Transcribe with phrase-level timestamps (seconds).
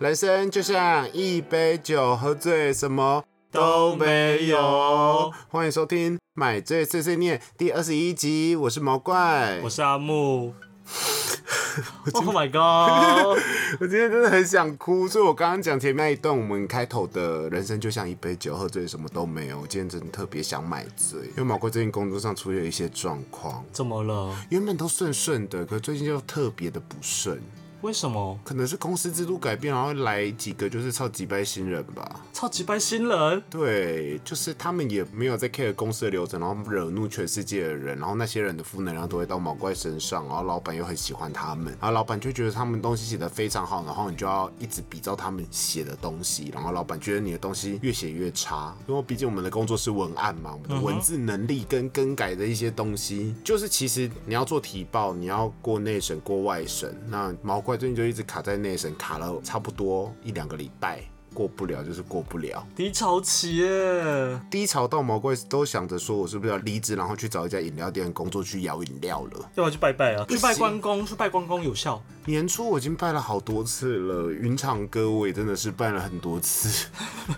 [0.00, 3.22] 人生就像一杯酒，喝醉什么
[3.52, 5.30] 都没有。
[5.50, 10.54] 欢迎收听《买醉碎碎念》第二十一集，我是毛怪，我是阿木。
[12.14, 13.38] Oh my god！
[13.78, 19.60] 我今天真的很想哭，所以我刚刚讲前面那一段，我们开头的人生就像一杯酒，喝醉什么都没有。
[19.60, 23.62] 我今天真的特别想买醉，因为毛怪最近工作上出现了一些状况。
[23.70, 24.34] 怎么了？
[24.48, 27.38] 原本都顺顺的，可最近就特别的不顺。
[27.82, 28.38] 为什么？
[28.44, 32.20] 可能是公司制度改变，然后来几个就是超级拜新人吧。
[32.32, 33.42] 超级拜新人？
[33.48, 58.60] 对，就是他们也没有在 care 公司的流程，然后惹怒全世界的人，然后那些人的负能量都会到毛怪身上，然后老板又很喜欢他们，然后老板就觉得他们东西写的非常好，然后你就要一直比照他们写的东西，然后老板觉得你的东西越写越差，因为毕竟我们的工作是文案嘛，我们的文字能力跟更改的一些东西，就是其实你要做提报，你要过内审过外审，那毛怪最近就一直卡在。
[58.60, 61.00] 内审卡了差不多一两个礼拜。
[61.32, 69.38] 过不了就是过不了，低潮期耶，低潮到毛怪都想着说，我是不是要离职，然后去找一家饮料店工作去摇饮料了？
[69.54, 70.26] 要不要去拜拜啊？
[70.28, 72.02] 去拜关公，去拜关公有效。
[72.30, 76.86] 年初我已经拜了好多次了，云长歌我也真的是拜了很多次。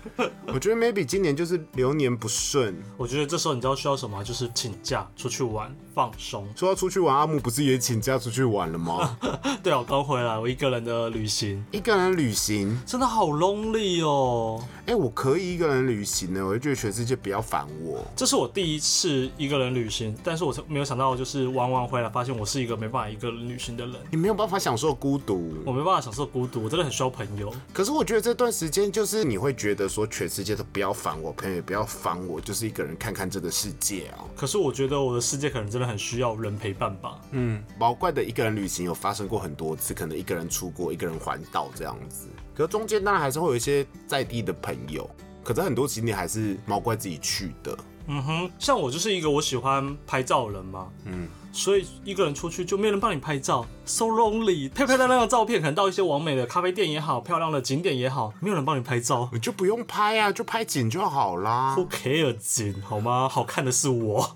[0.53, 2.75] 我觉得 maybe 今年就是流年不顺。
[2.95, 4.23] 我觉得这时候你知道需要什么？
[4.23, 6.47] 就是请假出去玩放松。
[6.55, 9.17] 说要出去玩，阿木不是也请假出去玩了吗？
[9.63, 14.05] 对啊，我刚回来，我一个人的旅行，一个人旅行真的好 lonely。
[14.05, 18.05] 哦，哎，我可以一个人旅行呢，我就觉得全世界不要烦我。
[18.15, 23.95] 这是我第一次一个人旅行，但是我没有想到，就是玩完回来发现我是一个没办法一个人旅行的人。
[24.11, 27.53] 你没有办法享受孤独，我没办法享受孤独，我真的很需要朋友。
[27.71, 34.25] 可是我觉得这段时间就是你会觉得说全世界都不要烦我，朋友也不要烦我，就是一个人看看这个世界啊。
[34.35, 37.17] 可是我觉得我的世界可能真的很需要人陪伴吧。
[37.31, 42.27] 嗯，毛怪的一个人旅行有发生过很多次，可能一个人出国，一个人环岛这样子。
[42.53, 45.09] 可中间当然还是会有一些在地的朋友，
[45.45, 47.77] 可是很多景点还是毛怪自己去的。
[48.07, 54.71] 嗯哼，像我就是一个我喜欢拍照人嘛，嗯，所以一个人出去就没人帮你拍照，so lonely。
[54.73, 61.75] 拍拍漂亮的照片，可能到一些完美的咖啡店也好，漂亮的景点也好，没有人帮你拍照，你就不用拍啊，就拍景就好啦。
[61.77, 63.29] Who care 景好吗？
[63.29, 64.35] 好看的是我。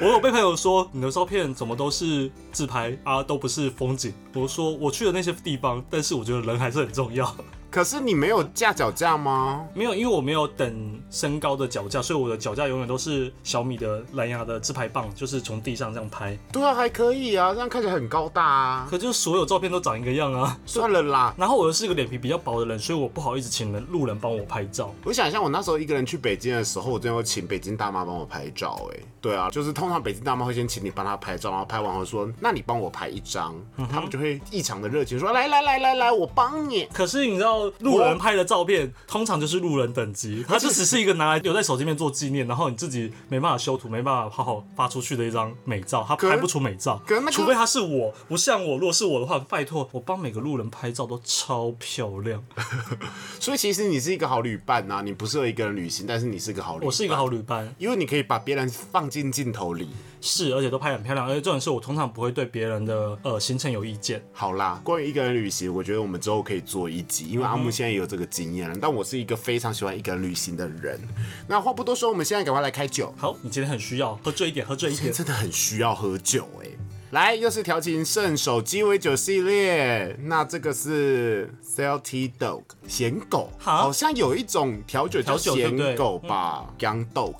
[0.00, 4.12] 我有被朋友说你的照片怎么都是自拍啊，都不是风景。
[4.34, 7.32] 我说我去的那些地方，但是我觉得人还是很重要。
[7.70, 9.66] 可是你没有架脚架吗？
[9.74, 16.38] 没有，因为我没有等身高的脚架，所以我的脚架永远都是小米的蓝牙的自拍棒，就是从地上这样拍。
[16.52, 18.86] 对啊，还可以啊，这样看起来很高大啊。
[18.90, 20.58] 可就是所有照片都长一个样啊。
[20.66, 21.34] 算了啦。
[21.36, 24.92] 然后我又是一个脸皮比较薄的人，所以我不好意思请人路人帮我拍照。
[25.04, 28.88] 我想一下，我那时候一个人去北京的时候，我真的会请北京大妈帮我拍照。
[28.92, 33.54] 哎，对啊，就是通常北京大妈会先请你帮她拍照，然后拍完后说，那你帮我拍一张，
[33.90, 36.86] 他们就会异常的热情说，来来来来来，我帮你。
[36.92, 38.38] 可是你知道路人拍。
[38.38, 47.02] 的照片通常就是路人等级，它就只是一个拿来留在手机面做纪念，然后你自己没办法修图，没办法好好发出去的一张美照，它拍不出美照。
[47.32, 48.78] 除非他是我，不像我。
[48.78, 52.44] 如果是我的话，拜托我帮每个路人拍照都超漂亮。
[53.40, 56.86] 所以其实你是一个好旅伴呐，你不适合一个人旅行，但是你是个好旅。
[56.86, 59.88] 我是一个好旅伴，因为你可以把别人放进镜头里。
[60.20, 64.22] 是，而且都拍很漂亮，而且这种事我通常不会对别人的呃行程有意见。
[64.32, 68.76] 好啦，关于一个人旅行，我觉得我们之后可以做一集，因为阿木现在也有这个经验了。
[68.80, 71.00] 但我是一个非常喜欢一个人旅行的人。
[71.46, 73.14] 那话不多说，我们现在赶快来开酒。
[73.16, 76.68] 好，你今天很需要喝醉一点，喝醉一点，真的很需要喝酒哎。
[77.12, 80.14] 来，又是调情圣手鸡尾酒系列。
[80.24, 87.34] 那这个是 Salty Dog 咸狗，好像有一种调酒叫咸狗吧？Young Dog，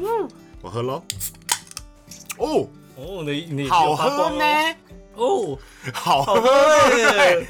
[0.62, 1.02] 我喝喽。
[2.38, 4.44] 哦哦，你你好喝呢？
[5.14, 5.58] 哦，
[5.92, 6.40] 好喝
[6.96, 7.46] 耶！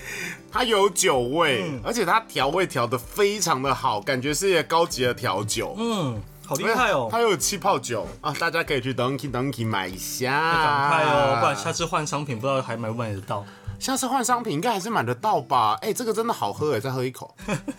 [0.50, 5.74] 它有酒味，而且它调味调的非常的好，感觉是一个高级的调酒。
[5.78, 7.08] 嗯，好厉害哦！
[7.10, 10.30] 它有气泡酒啊，大家可以去 Donkey Donkey 买一下。
[10.30, 13.44] 赶快哦，不然下次换商品不知道还买不买得到。
[13.82, 15.76] 下次换商品应该还是买得到吧？
[15.82, 17.34] 哎，这个真的好喝哎，再喝一口。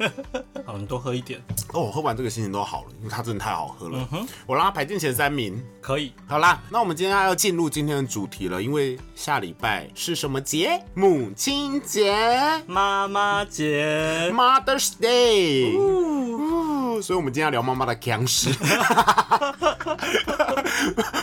[0.68, 1.42] 好，你多喝一点。
[1.72, 4.06] 哦，我喝完这个心情都好了，因为它真的太好喝了。
[4.46, 5.64] 我让它排进前三名。
[5.80, 6.12] 可以。
[6.28, 10.84] 好啦，那我们今天要进入今天的主题了，因为下礼拜是什么节？
[10.94, 12.14] 母亲节、
[12.68, 15.72] 妈妈节、Mother's Day。
[17.02, 18.50] 所以，我们今天要聊妈妈的腔事。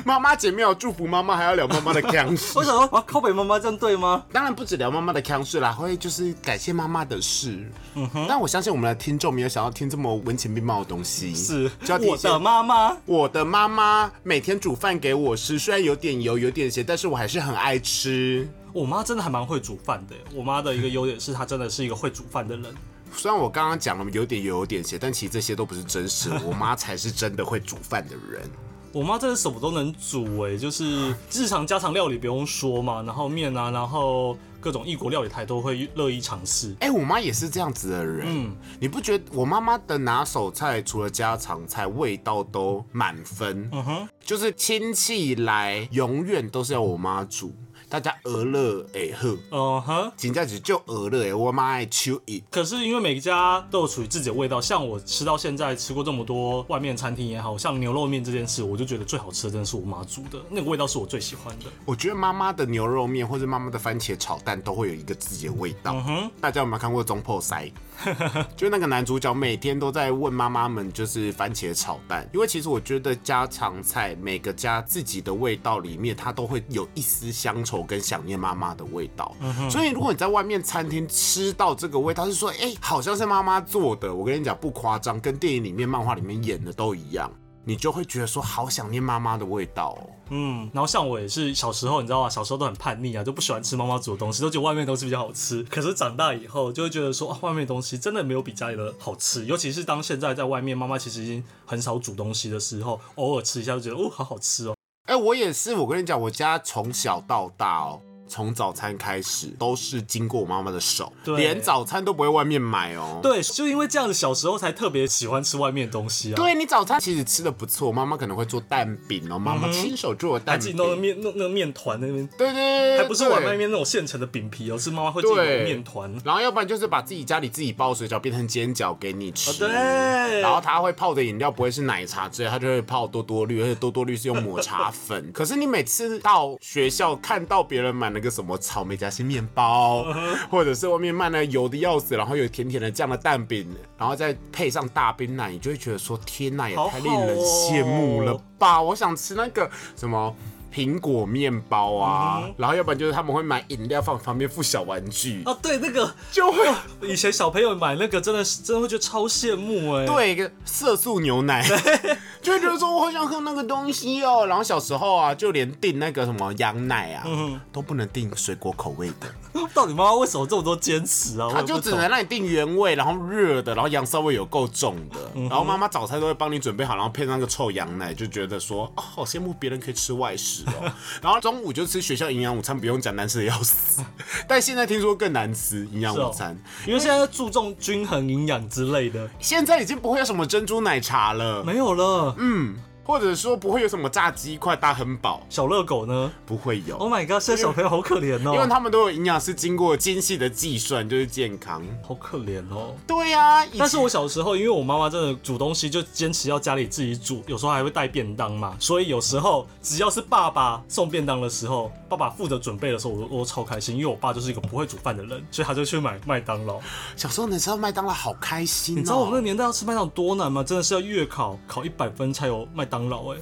[0.04, 2.56] 妈妈姐没有祝福妈妈，还要聊妈妈的强势。
[2.58, 2.82] 为什么？
[2.92, 4.24] 啊，靠北妈妈这样对吗？
[4.32, 7.68] 当然不止聊妈妈的腔事啦，会就是感谢妈妈的事。
[7.94, 8.24] 嗯哼。
[8.28, 11.34] 但我相信我们的听众没有想要听这么文情并茂的东西。
[11.34, 11.68] 是。
[12.06, 18.48] 我的妈妈，我的妈妈每天煮饭给我吃，虽然有点油，有点咸，但是我还是很爱吃。
[18.72, 20.14] 我妈真的还蛮会煮饭的。
[20.32, 22.72] 我妈的一个优点是她真的是一个会煮饭的人。
[23.12, 26.30] 虽然我刚刚讲了有点油有点咸，但其实这些都不是真实。
[26.46, 28.48] 我妈才是真的会煮饭的人。
[28.92, 36.74] 我妈真的什么都能煮哎，就是日常家常料理不用说嘛，然后面啊，然后各种异国料理台都会乐意尝试。
[36.80, 38.26] 哎，我妈也是这样子的人。
[38.28, 43.68] 嗯，你不觉得我妈妈的拿手菜除了家常菜，味道都满分？
[43.72, 47.52] 嗯哼，就是亲戚来永远都是要我妈煮。
[47.90, 52.40] 大家鹅乐哎呵，哦哈，紧接着就鹅乐哎，我妈爱吃一。
[52.48, 61.64] 可是因为每家都有属于自己的味道，像我吃到现在吃过这么多外面餐厅也好像牛肉面这件事，我就觉得最好吃的真的是我妈煮的，那个味道是我最喜欢的。
[61.84, 65.92] 我觉得妈妈的牛肉面或者妈妈的番茄炒蛋都会有一个自己的味道。
[65.92, 67.64] 嗯哼，大家有没有看过《中破塞》？
[68.56, 72.28] 就那个男主角每天都在问妈妈们，就是番茄炒蛋。
[72.32, 77.80] 因为其实我觉得家常菜每个家自己的味道里面，它都会有一丝乡愁。
[77.90, 79.34] 跟想念妈妈的味道，
[79.68, 84.14] 所以如果你在外面餐厅吃到这个味道，是说，哎，好像是妈妈做的。
[84.14, 87.28] 我跟你讲，不夸张，跟电影里面、漫画里面演的都一样，
[87.64, 89.96] 你就会觉得说，好想念妈妈的味道。
[90.30, 92.30] 嗯，然后像我也是小时候，你知道吗？
[92.30, 95.62] 小时候都很叛逆啊，就不喜欢吃妈妈煮的东西，都觉得外面东西比较好吃。
[95.64, 99.44] 可是长大以后，就会觉得说，外面东西真的没有比家里的好吃。
[99.44, 104.74] 尤其是当现在在外面，妈妈其实已经很少煮东西的时候，偶尔吃一下就觉得，哦，好好吃哦。
[105.06, 105.74] 哎，我也是。
[105.74, 108.00] 我跟你讲，我家从小到大哦。
[108.30, 113.18] 从早餐开始都是经过我妈妈的手，连早餐都不会外面买哦。
[113.20, 116.36] 对，就因为这样子，小时候才特别喜欢吃外面东西啊。
[116.36, 122.24] 对你早餐其实吃的不错，妈妈可能会做蛋饼哦，妈妈亲手做的蛋饼，自己弄面弄那个面团那边。
[122.38, 126.14] 对对对，还不是外面那种现成的饼皮哦，是妈妈会自己弄面团。
[126.24, 129.58] 然后要不然就是把自己家里自己包水饺变成煎饺给你吃。
[129.58, 130.40] 对。
[130.40, 135.30] 然后他会泡的饮料不会是奶茶之类，他就会泡多多绿，而且多多绿是用抹茶粉。
[135.34, 139.00] 可是你每次到学校看到别人买那个什么草莓。
[139.00, 140.04] 夹心面包，
[140.50, 148.82] 或者是外面卖那油的要死，然后有甜甜的酱的蛋饼，然后再配上大冰奶，你就会觉得说：天呐，也太令人羡慕了吧！
[148.82, 150.36] 我想吃那个什么。
[150.72, 156.58] 苹果面包啊，然后要不然就是他们会买饮料放旁边附小玩具啊，对，那个就会
[157.02, 161.60] 以前小朋友买那个真的是真的会觉得超羡慕哎，对，一个色素牛奶，
[162.42, 164.46] 就会觉得说我好想喝那个东西哦。
[164.46, 167.24] 然后小时候啊，就连订那个什么羊奶啊，
[167.72, 169.26] 都不能订水果口味的。
[169.74, 171.48] 到底妈妈为什么这么多坚持啊？
[171.52, 175.18] 他就只能让你订原味，然后热的，然后羊骚味有够重的。
[175.48, 180.92] 然后妈妈早餐都会帮你准备好，然后配上那个臭羊奶，就觉得说哦，好羡慕别人可以吃外食哦。
[181.20, 184.02] 然后中午就吃学校营养午餐，不用讲难吃的要死。
[184.46, 189.28] 但现在听说更难吃营养午餐，因为现在注重均衡营养之类的。
[189.40, 192.29] 现在已经不会有什么珍珠奶茶了，没有了。
[192.38, 192.89] 嗯。
[193.10, 196.30] 或者说不会有什么炸鸡块大亨堡，小热狗呢？
[196.46, 196.96] 不会有。
[196.96, 201.82] Oh my god，现在小朋友好可怜哦，因为他们都有营养师经过精细的计算，就是健康。
[202.06, 202.94] 好可怜哦。
[203.08, 216.78] 对呀，但是我小时候，因为我妈妈真的煮东西就坚持要家里自己煮，有时候还会带便当嘛，所以有时候只要是爸爸送便当的时候，爸爸负责准备的时候，我都我超开心，因为我爸就是一个不会煮饭的人，所以他就去买麦当劳。
[217.16, 220.62] 小时候你知道麦当劳好开心，你知道我们那年代要吃麦当劳多难吗？
[220.62, 223.38] 真的是要月考考一百分才有麦当劳哎。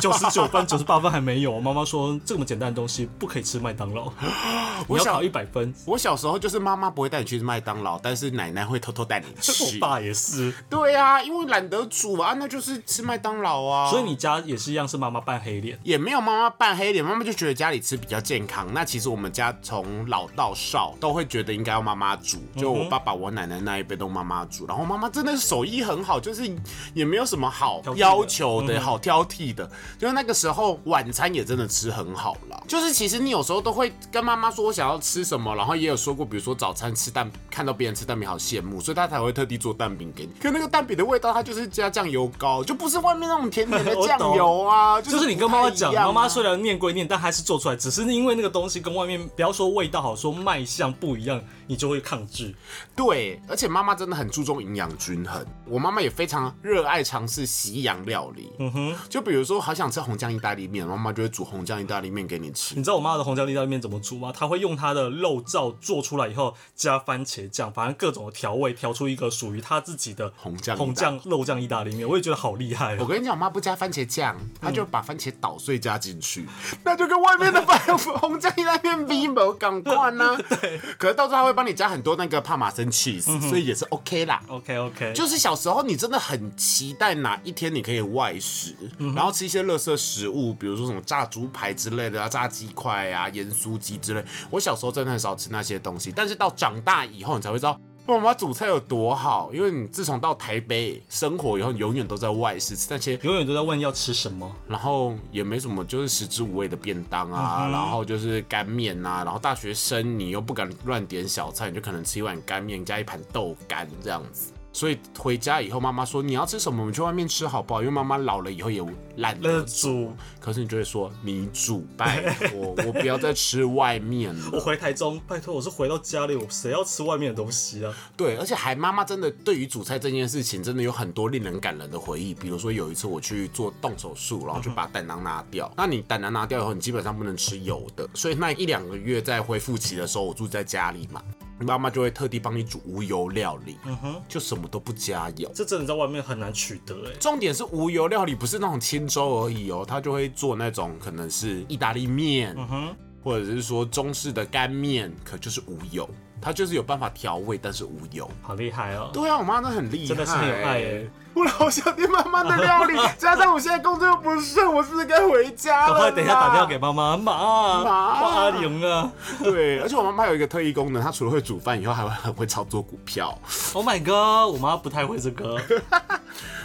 [0.00, 4.12] 九十九分、九十八分还没有，妈妈说这么简单的东西不可以吃麦当劳。
[4.86, 5.74] 我要考一百分。
[5.84, 9.52] 我小时候就是妈妈不会带你去吃麦当劳，但是奶奶会偷偷带你去。
[9.76, 10.54] 我爸也是。
[10.70, 13.90] 对啊，因为懒得煮啊，那就是吃麦当劳啊。
[13.90, 15.76] 所以你家也是一样，是妈妈扮黑脸？
[15.82, 18.68] 也没有妈妈扮黑脸，妈妈就觉得家里吃比较健康。
[18.72, 24.64] 那其实我们家从老到少都会觉得应该要妈妈煮，就我爸爸、我奶奶那一辈都妈妈煮。
[24.66, 26.48] 然后妈妈真的是手艺很好，就是
[26.94, 29.68] 也没有什么好要求的好挑剔的。
[29.98, 40.32] 就是那个时候晚餐也真的吃很好了，就是其实你有时候都会跟妈妈说我想要吃什么，然后也有说过，比如说早餐吃蛋，看到别人吃蛋饼好羡慕，所以她才会特地做蛋饼给你。
[40.40, 45.00] 可那个蛋饼的味道，它就是加酱油膏，就不是外面那种甜甜的酱油啊。
[45.00, 51.40] 就是你跟妈妈讲，妈妈虽然念归念，但还是做出来，只是因为那个东西跟外面不要说味道好，说卖相不一样，
[51.72, 52.54] 你就会抗拒。
[52.94, 58.52] 对，而且妈妈真的很注重营养均衡，我妈妈也非常热爱尝试西洋料理。
[58.58, 58.94] 嗯哼。
[59.08, 62.74] 就比如说好想吃红酱意大利面，妈妈就会煮红酱意大利面给你吃。
[62.74, 64.30] 你知道我妈的红酱意大利面怎么煮吗？
[64.30, 72.06] 她会用她的肉燥做出来以后，加番茄酱，反正各种的调味，调出一个属于她自己的红酱红酱肉酱意大利面。
[72.06, 72.98] 我也觉得好厉害。
[72.98, 76.46] 我跟你讲，我妈不加番茄酱，她就把番茄捣碎加进去，
[76.84, 80.36] 那就跟外面的番红酱意大利面比没港惯呢。
[80.60, 84.42] 对，可是到时候她会帮你加很多那个帕玛森 cheese，所以也是 OK 啦。
[84.48, 88.74] OK OK，就是小时候你真的很期待哪一天你可以外食，
[89.14, 94.24] 然后吃一些垃圾食物，比如说什么炸猪排之类的啊，炸鸡块啊，盐酥鸡之类。
[94.50, 97.78] 我小时候真的很少吃那些东西，但是到长大以后，你才会知道
[98.18, 99.50] 妈妈煮菜有多好。
[99.52, 114.52] 因为你自从到台北生活以后，你永远都在外食吃那些，永远都在问要吃什么，然后也没什么，就是食之无味的便当啊，然后就是干面啊，然后大学生你又不敢乱点小菜，你就可能吃一碗干面加一盘豆干这样子。
[114.72, 117.82] 所以回家以后，妈妈说你要吃什么，我们去外面吃好不好？
[117.82, 118.82] 因为妈妈老了以后也
[119.16, 120.12] 懒得煮。
[120.40, 124.50] 可是你就会说你煮，拜托， 我不要再吃外面了。
[124.52, 127.94] 我回台中，拜托，我是回到家里，我谁要吃外面的东西啊？
[128.16, 132.32] 对，而且还妈妈真的对于煮菜这件事情，真的有很多令人感人的回忆。
[132.34, 135.70] 比如说有一次我去做动手术，然后就把胆囊拿掉。
[135.76, 138.08] 那你胆囊拿掉以后，你基本上不能吃油的。
[138.14, 141.22] 所以那一两个月在恢复期的时候，我住在家里嘛。
[141.62, 145.50] 妈妈就会特地帮你煮无油料理，嗯哼，就什么都不加油。
[145.54, 147.12] 这真的在外面很难取得哎。
[147.20, 156.08] 重点是无油料理不是那种清粥而已哦，他就会做那种可能是意大利面，嗯哼，或者是说中式的干面，可就是无油。
[156.44, 159.10] 他就是有办法调味，但是无油，好厉害哦！
[159.12, 161.10] 对啊，我妈都很厉害，真的是很有爱哎。
[161.34, 165.92] 我好想念妈妈的料理，加上我现在工作又不顺，我是不是该回家了？
[165.92, 169.10] 赶快等一下打电话给妈妈，妈，妈，阿玲啊！
[169.42, 173.36] 对，而且我妈妈有一个特异功能，她除了会煮饭以后，还会很会操作股票。
[173.72, 175.60] Oh my god，我妈不太会这个。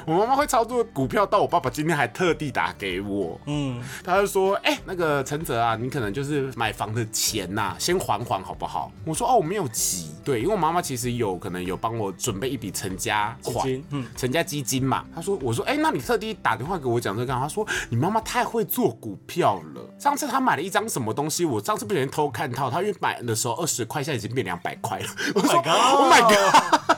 [0.06, 8.90] 我妈妈会操作股票，到我爸爸今天还特地打给我，嗯，他就说，哎，那个陈泽啊，你可能就是买房的钱呐，先还还好不好？
[9.04, 15.04] 我说，哦，我没有急，对，因为我妈妈其实有可能有帮我准备一笔成家款，嗯，成家基金嘛。
[15.14, 19.82] 他说，我说，哎，那你特地打电话给我讲这个，他说，你妈妈太会做股票了。
[20.00, 25.10] 上次他买了一张什么东西，我上次不小心偷看到，他因为买的时候二十块，现在已经变两百块了。
[25.36, 26.98] 我说，Oh my god！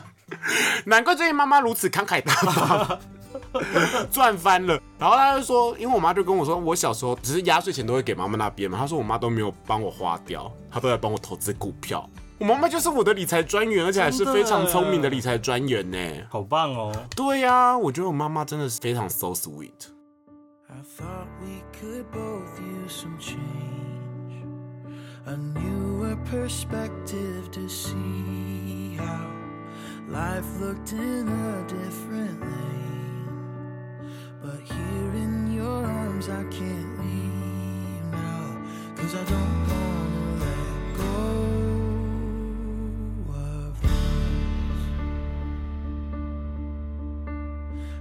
[0.86, 3.00] 难怪最近妈妈如此慷慨大方，
[4.12, 4.80] 赚翻了。
[4.98, 8.78] 然后他就说，因为我妈就跟我说，我小时候只是压岁钱都会给妈妈那边嘛。
[8.78, 12.10] 他说我妈都没有帮我花掉，她都在帮我投资股票。
[12.40, 15.98] 我妈妈就是我的理财专员，而且还是非常聪明的理财专员呢。
[16.30, 16.92] 好棒哦！
[17.14, 19.90] 对呀，我觉得我妈妈真的是非常 so sweet。
[30.10, 33.30] Life looked in a different lane.
[34.42, 38.58] But here in your arms, I can't leave now.
[38.96, 41.59] Cause I don't wanna let go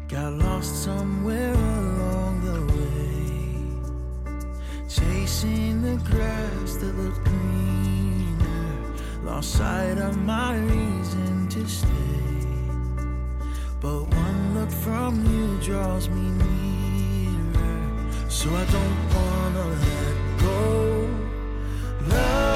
[0.09, 3.69] Got lost somewhere along the way.
[4.89, 8.95] Chasing the grass that looked greener.
[9.23, 11.89] Lost sight of my reason to stay.
[13.83, 18.31] But one look from you draws me nearer.
[18.31, 21.11] So I don't wanna let go.
[22.09, 22.48] Love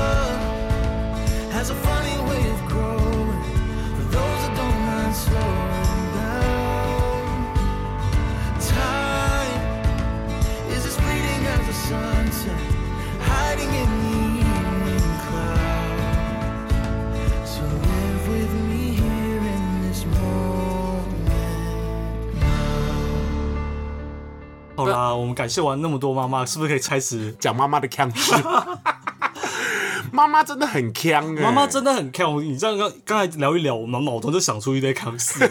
[25.16, 28.32] 我们感谢完那么多妈妈，是不是可以开始讲妈妈的腔事？
[30.12, 32.42] 妈妈真的很腔哎，妈妈真的很腔。
[32.44, 35.50] 你这样刚刚才聊一聊，我们脑中就想出一堆腔事。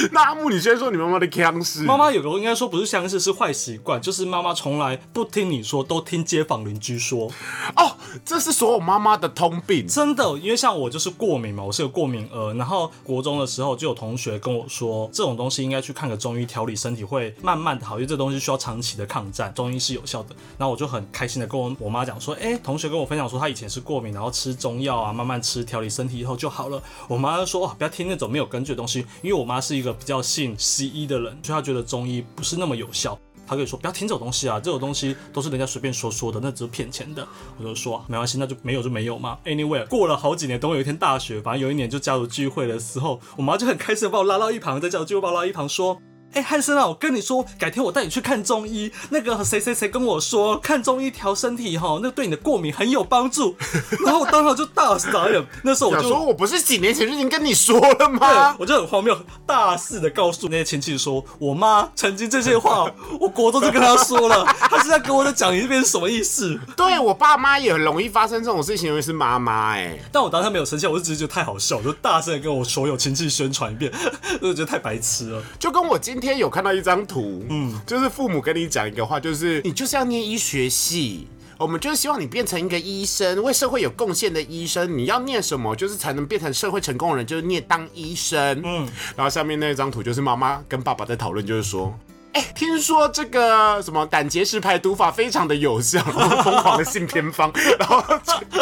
[0.12, 1.82] 那阿木，你先说你妈妈的腔势。
[1.82, 7.30] 妈妈有个应该说不是相似，是坏习惯，就是妈妈从来不听你说，都听街坊邻居说。
[7.76, 9.86] 哦，这是所有妈妈的通病。
[9.86, 12.54] 真的，因为像我就是过敏嘛，我是个过敏儿。
[12.54, 20.34] 然后国中的时候就有同学跟我说，这种东西应该去看个中医调理身体，会慢慢的好，因为这东西需要长期的抗战，中医是有效的。
[20.56, 26.82] 然后我就很开心的跟我我妈讲说，哎，同学跟我分享说他以前是过敏，然后吃中药啊，慢慢吃调理身体以后就好了。
[27.08, 33.18] 我妈就说，哦不要听那种没有根据的东西，因为我妈是一个 比较信西医的人，所以他觉得中医不是那么有效。
[33.46, 37.26] 他可以说不要听这种东西啊，这种东西都是人家随便说说的，那只是骗钱的。
[37.58, 39.36] 我就说没关系，那就没有就没有嘛。
[39.44, 46.00] Anyway，过了好几年，等我有一天大学，反正有一年就家族聚会的时候，我妈就很开心的把我拉到一旁，在家族聚会把我拉到一旁说。
[46.32, 48.92] 哎，汉森啊，我跟你说，改天我带你去看中医。
[49.08, 53.56] 那个谁谁谁跟我说，看中医调身体哈，那对你的过敏很有帮助。
[54.04, 55.44] 然后我当场就大傻眼。
[55.64, 58.54] 那时候我就说，我不是几年前就已经跟你说了吗？
[58.60, 64.44] 我就很荒谬，大肆的告诉那些亲戚说，我妈曾经这些话，我国中就跟他说了。
[64.60, 66.56] 他现在跟我再讲一遍是什么意思？
[66.76, 69.98] 对我爸妈也很容易发生这种事情，因为是妈妈哎。
[70.12, 73.90] 但我当时没有生气，我就只是觉得太好笑，我就大声的跟我所有亲戚宣传一遍，
[74.40, 75.42] 我就觉得太白痴了。
[75.58, 76.19] 就跟我今。
[76.20, 84.98] 今天有看到一张图，嗯，就是父母跟你讲一个话，就是你就是要念医学系，我们就是希望你变成一个医生，为社会有贡献的医生。
[84.98, 88.60] 你要念什么，就是才能变成社会成功的人，就是念当医生。
[88.62, 88.86] 嗯，
[89.16, 91.98] 然后下面那张图就是妈妈跟爸爸在讨论，就是说，
[92.34, 96.02] 哎，听说这个什么胆结石排毒法非常的有效，
[96.44, 97.50] 疯狂的信偏方，
[97.80, 98.04] 然后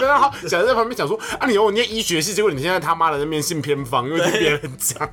[0.01, 5.11] 然后小孩在旁边讲说，啊，你我念医学系，结果你现在他妈的那边信偏方，因为听别人讲。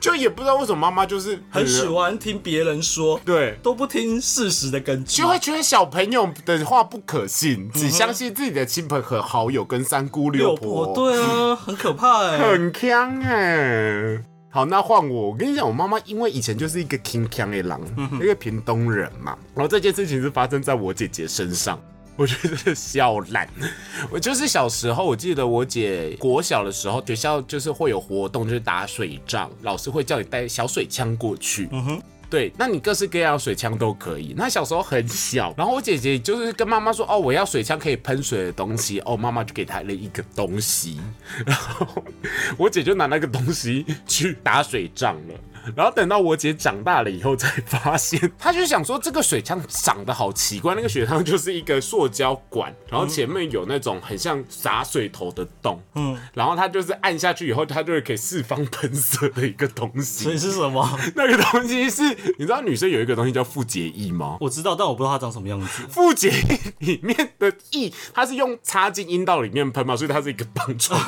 [0.00, 10.94] 就也不知道为什么妈妈就是很喜欢听别人说，对，都不听事实的根据，就会觉得小朋友的话不可信，只相信自己的亲朋和好友跟三姑六婆。
[10.94, 14.24] 对啊，很可怕哎， 很坑哎。
[14.52, 17.80] 好，那换我，我跟你讲，我妈妈因为以前就是一个 king 的狼，
[18.20, 21.78] 一个屏东人嘛，然后这件事情是发生在我姐姐身上。
[22.20, 22.36] 我觉
[22.66, 23.48] 得笑烂。
[24.10, 31.66] 我就是小时候，我记得我姐国小的时候，学校就是会有活动，就是打水仗，老师会叫你带小水枪过去。
[31.72, 34.34] 嗯哼，对，那你各式各样水枪都可以。
[34.36, 41.00] 那小时候很小，然后我姐姐就是跟妈妈说：“哦，我要水枪可以喷水的东西。”哦，妈妈就给她了一个东西，
[41.46, 42.04] 然后
[42.58, 45.34] 我姐就拿那个东西去打水仗了。
[45.74, 60.24] 然后等到我姐长大了以后，才发现， 她就想说这个水枪长得好奇怪，那个水枪就是一个塑胶管，然后前面有那种很像洒水头的洞，嗯，然后它就是按下去以后，它就会可以释放喷射的一个东西。
[60.24, 60.98] 所以是什么？
[61.14, 62.02] 那个东西是，
[62.38, 64.38] 你知道女生有一个东西叫复洁液吗？
[64.40, 65.82] 我知道，但我不知道它长什么样子。
[65.88, 70.98] 复洁液里面的液，它是用插进阴道里面喷嘛，所以它是一个棒状，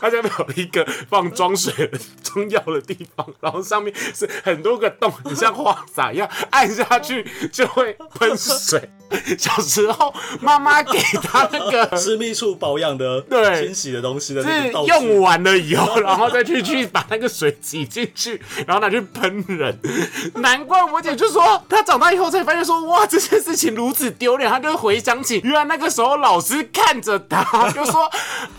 [0.00, 1.90] 它下面有一个放装水、
[2.22, 3.94] 装 药的地方，然后上面。
[4.14, 8.90] 是很多个洞，你像花洒一样，按下去就会喷水。
[9.38, 19.78] 小时候，妈妈给他那个 私密处保养的、对清洗的东西的，是用完了以后，然后再去去把那个水挤进去，然后拿去喷人。
[20.34, 24.50] 难怪我姐就说，她长大以后才发现说，哇，这件事情如此丢脸。
[24.50, 28.10] 她就回想起，原来那个时候老师看着她，就说，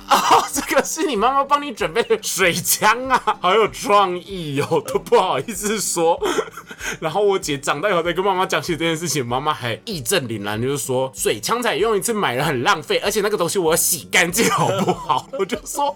[0.09, 6.19] 哦，这个是你妈妈帮你准备的水枪啊，好有创意哦，都不好意思说。
[6.99, 15.27] 然后我姐长大以后再跟妈妈讲起这件事情，妈妈还义正凛然就是说，水枪才用一次买了很浪费，而且那个东西我要洗干净好不好？
[15.37, 15.95] 我就说，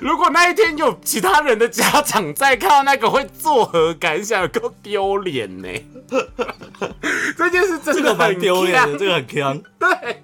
[0.00, 4.48] 如果那一天有其他人的家长在看到那个，会作何感想？
[4.48, 5.68] 够丢脸呢！
[7.36, 9.62] 这件事真的很丢脸，这个很坑。
[9.78, 10.22] 对。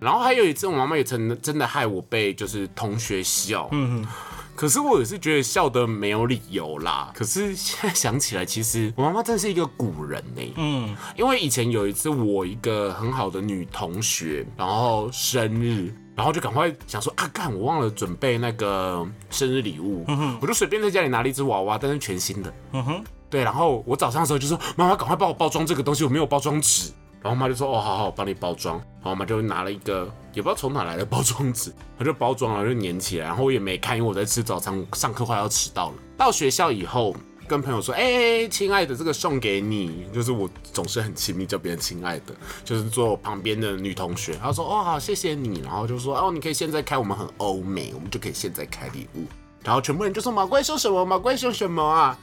[0.00, 3.68] 然后还有一次，我妈妈也真真的害我被就是同学笑。
[3.72, 4.08] 嗯哼。
[4.56, 7.12] 可是我也是觉得笑得没有理由啦。
[7.14, 10.42] 可是现在想起来，其实我妈妈真是一个古人呢。
[10.56, 20.04] 嗯，因为以前有一次我一个很好的女同学，然后生日，然后就赶快想说啊，干我忘了准备那个生日礼物，
[20.40, 22.54] 我就随便在家里拿了一只娃娃，但是全新的。
[22.72, 26.90] 嗯哼，对，然后我早上的时候就说，妈妈赶快帮我包装这个东西，我没有包装纸。
[27.26, 33.26] 然后妈就说：“哦，好好，我帮你包装。”然后我妈就拿了一个也不知道从哪来的包装纸，她就包装了，就粘起来。
[33.26, 35.94] 然后我也没看，因为我在吃早餐，上课快要迟到了。
[36.16, 37.16] 到学校以后，
[37.48, 42.34] 跟朋友说：“哎，亲爱的，这个送给你。”就是我总是很亲密叫别人亲爱的，
[42.64, 44.36] 就是坐旁边的女同学。
[44.36, 49.24] 她说：“哦，好，谢谢你。”然后就说：“哦，你可以现在开，我们很欧美，我们就可以现在开礼物。”
[49.64, 51.04] 然后全部人就说：“马怪送什么？
[51.04, 52.16] 马怪送什么啊？”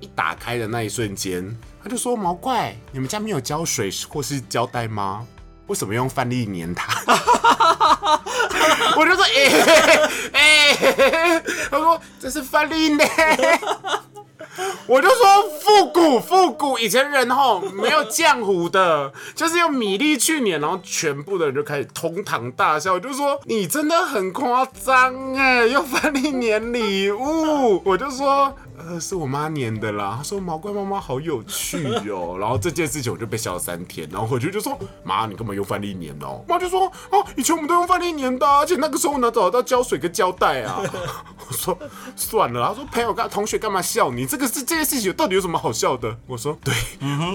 [0.00, 1.56] 一打开的那一瞬间。
[1.88, 5.24] 他就说：“毛怪，你们家没有胶水或是胶带吗？
[5.68, 6.92] 为什么用饭粒粘它？”
[8.94, 9.24] 我就说
[10.34, 13.02] ：“哎哎，他说这是饭粒呢。”
[14.86, 22.94] 我就说复古复古，以前人吼没有浆糊的，就是用米粒去粘，然后全部的人就开始同堂大笑。
[22.94, 27.80] 我就说你真的很夸张哎，用饭粒粘礼物。
[27.84, 28.54] 我就说
[28.86, 30.14] 呃，是我妈粘的啦。
[30.16, 32.36] 她说毛怪妈妈好有趣哦。
[32.38, 34.08] 然后这件事情我就被笑了三天。
[34.10, 36.44] 然后回去就说妈，你干嘛用饭粒粘哦？
[36.48, 40.80] 妈就说啊，以前我们都用饭粒粘的，而且那个时候哪找得到胶水跟胶带啊？
[41.48, 41.76] 我说
[42.16, 42.68] 算了。
[42.68, 44.26] 他说朋友干同学干嘛笑你？
[44.26, 46.16] 这个是这件事情到底有什么好笑的？
[46.26, 46.74] 我说对，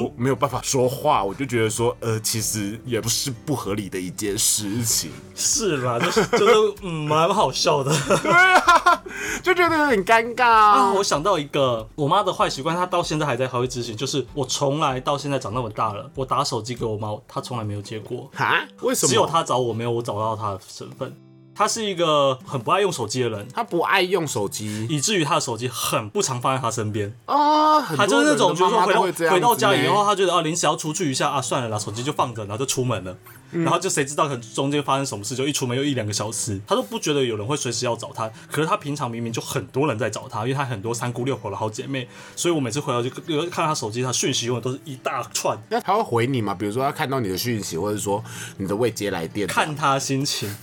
[0.02, 5.12] 我没有办法说话，我就觉得说呃，其实也不是不合理的一件事情。
[5.36, 7.92] 是啦，就是就是嗯，蛮好笑的。
[8.22, 9.04] 对啊，
[9.42, 10.92] 就觉得有点尴尬啊。
[10.94, 18.30] 我想到一个我妈的坏习惯，她到现在还在还会执行，就是我从来到现在长那么大了，我打手机给我妈，她从来没有接过。
[18.34, 18.64] 哈？
[18.82, 19.10] 为什么？
[19.10, 21.16] 只有她找我，没有我找到她的身份。
[21.56, 27.80] 她是一个很不爱用手机的人，她不爱用手机，以至于她的手机很不常放在她身边啊。
[27.82, 33.16] 她就是那种，比如说回到回到家以后，她觉得啊临时要出去一下啊，算了啦，手机就放着，然后就出门了。
[33.54, 38.30] 然后就谁知道可能中间发生什么事，就一出门又一两个小时，他都不觉得有人会随时要找他。
[38.52, 43.10] 可是他平常明明就很多人在找他，因为他很多三姑六婆的好姐妹，所以我每次回来就
[43.50, 45.58] 看他手机，他讯息永远都是一大串。
[45.70, 46.54] 那他会回你吗？
[46.54, 48.24] 比如说他看到你的讯息，或者说
[48.58, 50.54] 你的未接来电，看他心情。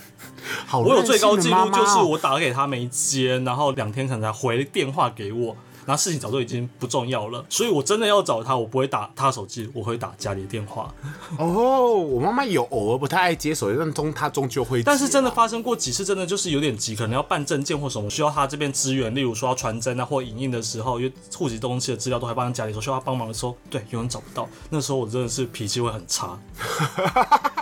[0.66, 5.56] 好，我有最高纪录就是我打给他没接，然后两天可能才回电话给我。
[5.86, 10.92] 然后事情早就已经不重要了，所以我真的要找他，我不会打他手机，我会打家里的电话。
[11.38, 14.82] 哦，我妈妈有偶尔不太爱接手机，但终她终究会。
[14.82, 26.38] 但是真的发生过几次，真的就是有点急，可能要办证件或什么，需要他这边支援，例如说要传真啊或影印的时候，因为户籍东西的资料都还放在家里，说需要他帮忙的时候，对，有人找不到，那时候我真的是脾气会很差，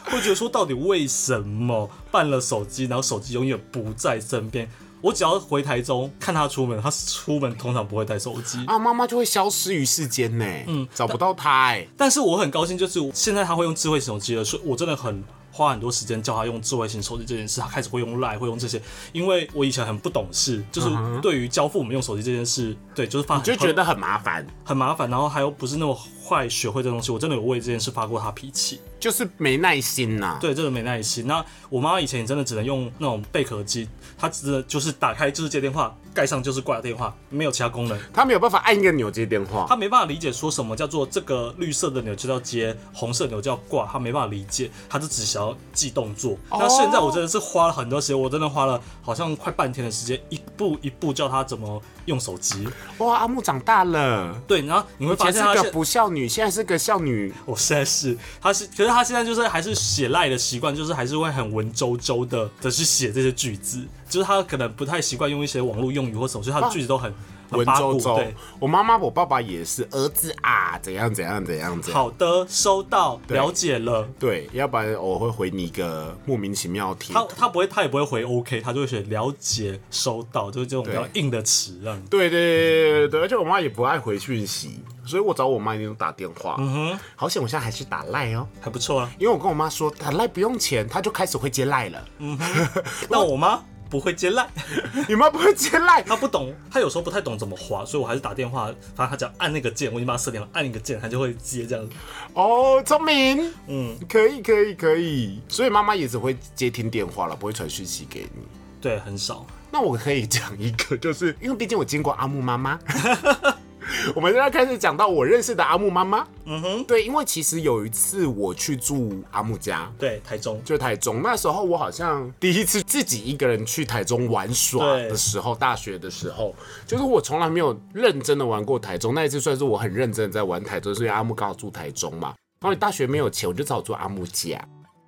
[0.04, 4.68] 会觉得说到底为什么办了手机，然后手机永远不在身边。
[5.00, 11.87] 我只要回台中看他出门，他出门通常不会带手机啊，妈妈就会消失于世间呢，嗯，找不到他哎。
[11.96, 17.61] 但是我很高兴，就是现在他会用智慧型手机了，所以我真的很花很多时间教他用智慧型手机这件事。
[17.61, 18.80] 他开始会用 Line，会用这些，
[19.12, 20.88] 因为我以前很不懂事，就是
[21.22, 28.80] 对于教父母用手机这件事，对，就是发就觉得很麻烦，很麻烦，然后还有不是那么快学会这东西，我真的有为这件事发过他脾气。
[28.98, 31.26] 就是没耐心呐，对，真的没耐心。
[31.26, 37.98] 那我妈妈以前也真的只能用那种贝壳机，她只能就是打开就是接电话，盖上就是挂电话，没有其他功能。
[38.12, 46.37] 她没有办法按一个钮接电话，她没办法理解说什么叫做这个绿色的钮就叫接，红色钮叫挂，她没办法理解，她就只想要记动作。
[46.50, 52.68] 那现在我真的是花了很多时间，我真的花了好像快半天的时间，一步一步教她怎么用手机。
[52.98, 57.32] 哇，阿木长大了，对，然后你会发现他是个不孝女，现在是个孝女。
[57.46, 58.88] 我现在是，他是，可是。
[58.88, 67.12] 他现在就是还是写赖的习惯，就是还是会很文绉绉的的去写这些句子，就是他可能不太习惯用一些网络用语或什么，所以他的句子都很
[67.50, 68.26] 文绉绉。
[68.58, 72.02] 我妈妈我爸爸也是儿子啊，怎样怎样怎样怎样。
[72.02, 74.08] 好的，收到，了解了。
[74.18, 77.12] 对，要不然我会回你一个莫名其妙题。
[77.12, 82.00] 他他不会，他也不会回 OK，他就会写了解收到，就是这种比较硬的词这样。
[82.11, 84.82] 对对对对对，而且我妈也不爱回讯息。
[85.06, 86.56] 所以我找我妈一定打电话。
[86.58, 89.11] 嗯哼，好险，我现在还是打赖哦，还不错啊。
[89.18, 92.04] 因为我跟我妈说打赖不用钱，她就开始会接赖了。
[92.18, 93.58] 嗯哼，那我妈
[93.88, 94.48] 不会接赖，
[95.09, 98.66] 你妈不会接赖，她不懂，她有时候不太懂怎么滑，所以我还是打电话。
[98.94, 101.94] 反正她只要按那个键，我已经帮她设定了，按一个键，她就会接这样子。
[102.35, 105.40] 哦，聪明，嗯，可以可以可以。
[105.48, 108.42] 所以妈妈也只会接听电话了，不会传讯息给你。
[108.81, 109.46] 对，很少。
[109.70, 112.79] 那我可以讲一个，就是因为毕竟我见过阿木妈妈。
[114.14, 116.27] 我们现在开始讲到我认识的阿木妈妈。
[116.44, 121.22] 嗯哼，对，因为其实有一次我去住阿木家，对，台中，就台中。
[121.22, 126.55] 那时候我好像第一次自己一个人去台中玩耍的时候，大学的时候，
[126.87, 129.14] 就是我从来没有认真的玩过台中。
[129.14, 132.35] 那一次算是我很认真的在玩台中，所以阿木刚好住台中嘛。
[132.61, 134.59] 然后大学没有钱，我就只好住阿木家。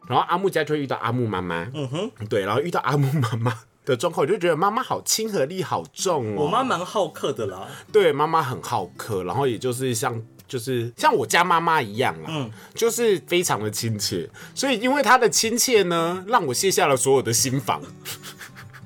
[0.08, 1.70] 然后阿木家就遇到阿木妈妈。
[1.74, 3.54] 嗯哼，对，然后遇到阿木妈妈。
[3.90, 6.44] 的状况，我就觉得妈妈好亲和力好重哦。
[6.44, 14.30] 我妈蛮好客的啦，对，妈妈很好客，然后也就是像就是像我家妈妈一样啦，嗯，就是非常的亲切。
[14.54, 17.82] 所以因为她的亲切呢，让我卸下了所有的心防。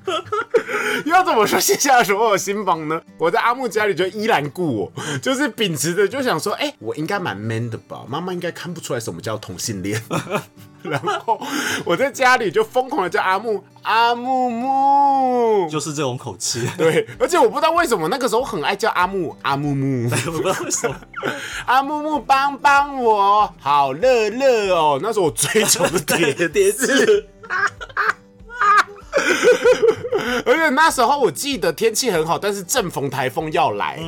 [1.05, 3.01] 要怎么说卸下了所有心房呢？
[3.17, 4.91] 我在阿木家里就依然故我，
[5.21, 8.01] 就是秉持着就想说，哎，我应该蛮 man 的吧？
[8.07, 10.01] 妈妈应该看不出来什么叫同性恋。
[10.83, 11.41] 然后
[11.83, 16.69] 我在家里就疯狂的叫阿木阿木木，就是这种口气。
[16.77, 20.95] 对，而且我不知道为什么那个时候很爱叫阿木阿木木，我不知道为什么。
[21.65, 24.99] 阿木木帮帮我，好乐乐哦！
[25.01, 27.27] 那时候我追求的叠叠字。
[30.45, 33.99] 而且那时候我记得天气很好，但是正逢台风要来，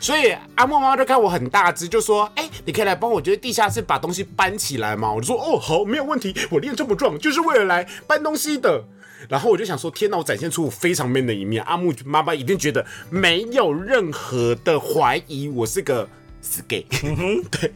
[0.00, 8.84] 所以阿莫妈妈就看我很大只，就说：“哎，你可以来帮我，就是地下室把东西搬起来嘛？”我就说：“哦，好，没有问题，我练这么壮就是为了来搬东西的。”
[9.28, 16.06] 然后我就想说：“天哪，我展现出我非常 man 的一面。”阿木妈妈一定觉得没有任何的怀疑，我是个
[16.42, 16.86] 死 gay。
[17.50, 17.72] 对，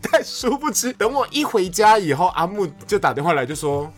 [0.00, 3.92] 但殊不知，等我一回家以后，阿木就打电话来，就说：“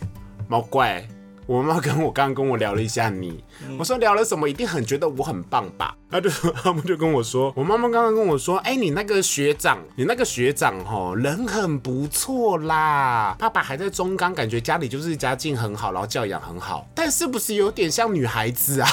[0.49, 1.07] 毛怪。”
[1.49, 3.43] 我妈妈跟我刚刚跟我聊了一下你，
[3.79, 5.97] 我说聊了什么，一定很觉得我很棒吧？
[6.11, 18.89] 他就他们就跟我说， 我妈妈刚刚跟我说，哎，你那个学长，你那个学长哦，人很不错啦，爸爸还在中钢，感觉家里就是家境很好，然后教养很好，但是不是有点像女孩子啊？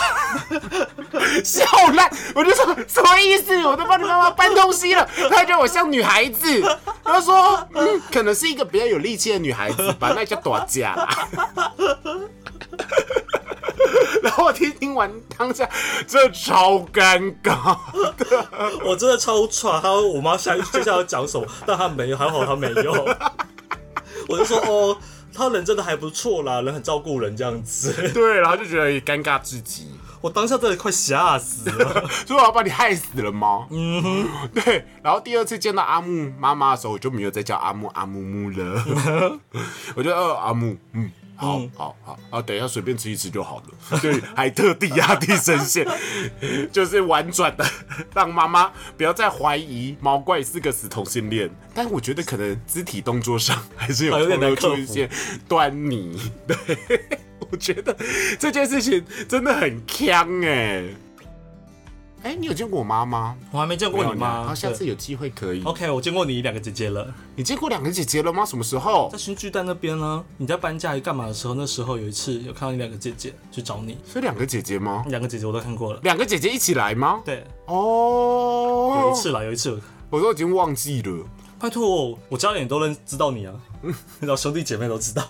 [1.44, 3.56] 笑烂，我就说什么意思？
[3.66, 6.62] 我都帮你妈妈搬东西了，他觉得我像女孩子，
[7.04, 10.96] 他说嗯，可能是一个比较有力气的女孩子吧，那叫短嫁。
[14.24, 15.70] 然后我听听完当下，
[16.08, 17.78] 真的超尴尬，
[18.86, 19.82] 我真的超喘。
[19.82, 22.94] 他我妈下接下来要讲什么，但他没有，还好他没有。
[24.30, 24.98] 我就说哦，
[25.34, 27.94] 他人真的还不错啦，人很照顾人这样子。
[28.14, 29.90] 对，然后就觉得尴尬至极。
[30.22, 33.68] 我当下真的快吓死了，所以我要把你害死了吗？
[33.70, 34.84] 嗯哼，对。
[35.04, 38.84] 然后第二次见到阿木妈妈的时候，我就没有再叫阿木阿木木了，
[39.96, 41.12] 我就呃阿木嗯。
[41.36, 42.42] 好好好啊！
[42.42, 44.00] 等一下随便吃一吃就好了。
[44.00, 45.86] 对，还特地压低声线，
[46.72, 47.66] 就是婉转的
[48.14, 51.50] 让妈妈不要再怀疑毛怪是个死同性恋。
[51.74, 55.10] 但我觉得可能肢体动作上还是有透露出一些
[55.48, 56.20] 端倪。
[56.48, 57.20] 对，
[57.52, 57.96] 我觉得
[58.40, 60.86] 这件事情真的很呛哎。
[62.26, 63.38] 哎，你有见过我妈吗？
[63.52, 64.46] 我还没见过你妈。
[64.46, 65.62] 好，下次有机会可以。
[65.62, 67.14] OK，我见过你两个姐姐了。
[67.36, 68.44] 你见过两个姐姐了吗？
[68.44, 69.08] 什么时候？
[69.12, 70.26] 在新巨蛋那边呢？
[70.38, 71.54] 你在搬家干嘛的时候？
[71.54, 74.00] 那时候有一次有看到你两个姐姐去找你。
[74.12, 75.06] 是两个姐姐吗？
[75.08, 76.00] 两个姐姐我都看过了。
[76.02, 77.22] 两个姐姐一起来吗？
[77.24, 77.44] 对。
[77.68, 79.04] 哦。
[79.04, 79.80] 有一次啦，有一次。
[80.10, 81.24] 我都已经忘记了。
[81.60, 83.54] 拜托，我家人都能知道你啊，
[84.20, 85.24] 然后兄弟姐妹都知道。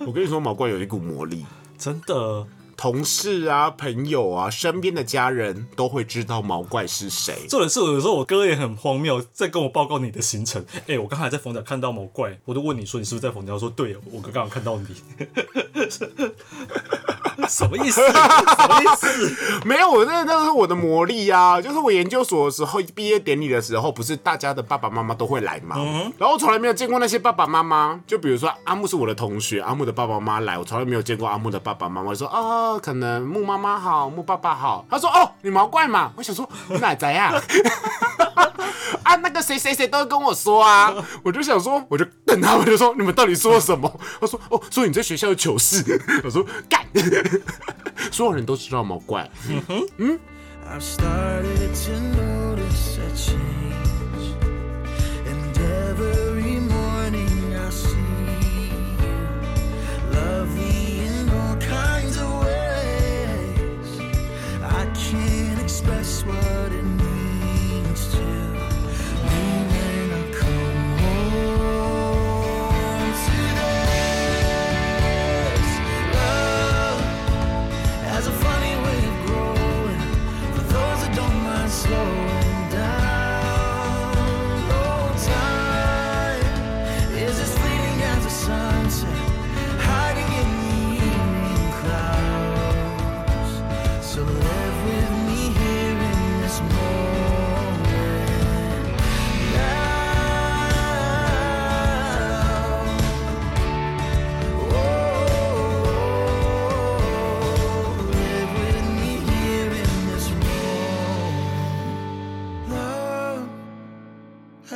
[0.00, 1.46] 我跟你说，毛怪有一股魔力，
[1.78, 2.44] 真的。
[2.76, 7.34] 同事啊，朋友啊，身边的家人都会知道毛怪是谁。
[7.48, 10.64] 这种事有时候我哥也很荒谬，在跟我报告你的行程。
[10.86, 13.52] 哎，我刚才在冯家看到毛怪，我就问你说你是不是在冯家？
[13.52, 14.86] 我说对，我哥刚好看到你。
[17.48, 18.00] 什么意思？
[18.06, 19.36] 什么意思？
[19.66, 21.60] 没有，我那那是我的魔力啊。
[21.60, 25.76] 就是我研究所的时候，毕业典礼的时候，不是大家的爸爸妈妈都会来吗？
[26.18, 28.00] 然后我从来没有见过那些爸爸妈妈。
[28.06, 32.14] 就比如说阿木是我的同学，阿木的爸爸妈妈来，我从来没有见过阿木的爸爸妈妈。
[32.14, 34.84] 说啊，可能木妈妈好，木爸爸好。
[34.90, 36.12] 他说哦，你毛怪嘛？
[36.16, 37.32] 我想说你哪在呀？
[39.12, 40.94] 啊，那个谁谁谁都跟我说啊。
[41.22, 44.00] 我就想说，我就瞪他们就说你们到底说了什么？
[44.20, 45.84] 他说哦，说你在学校有糗事。
[46.24, 46.80] 我说干。
[48.10, 49.30] 所有人都知道毛怪。
[49.48, 50.18] 嗯哼，嗯。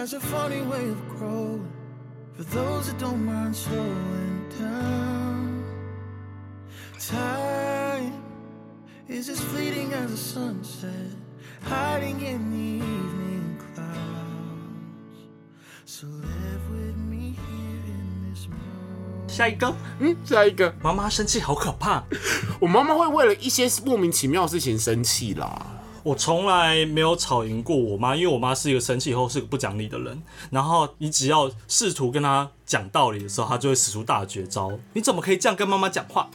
[0.07, 1.69] Has a funny way of growing
[2.37, 5.65] for those that don't mind slowing down.
[7.01, 8.13] Time
[9.09, 11.11] is as fleeting as a sunset,
[11.65, 15.19] hiding in the evening clouds.
[15.85, 19.29] So live with me here in this moment.
[19.29, 22.05] 下一个，嗯，下一个，妈妈生气好可怕。
[22.61, 25.76] 我妈妈会为了一些莫名其妙的事情生气啦。
[26.07, 30.23] 我从来没有吵赢过我妈，因为我妈是一个生气以后是个不讲理的人。
[30.51, 34.71] 然后你只要试图跟她讲道理的时候，她就会使出大绝招。
[34.93, 36.31] 你怎么可以这样跟妈妈讲话？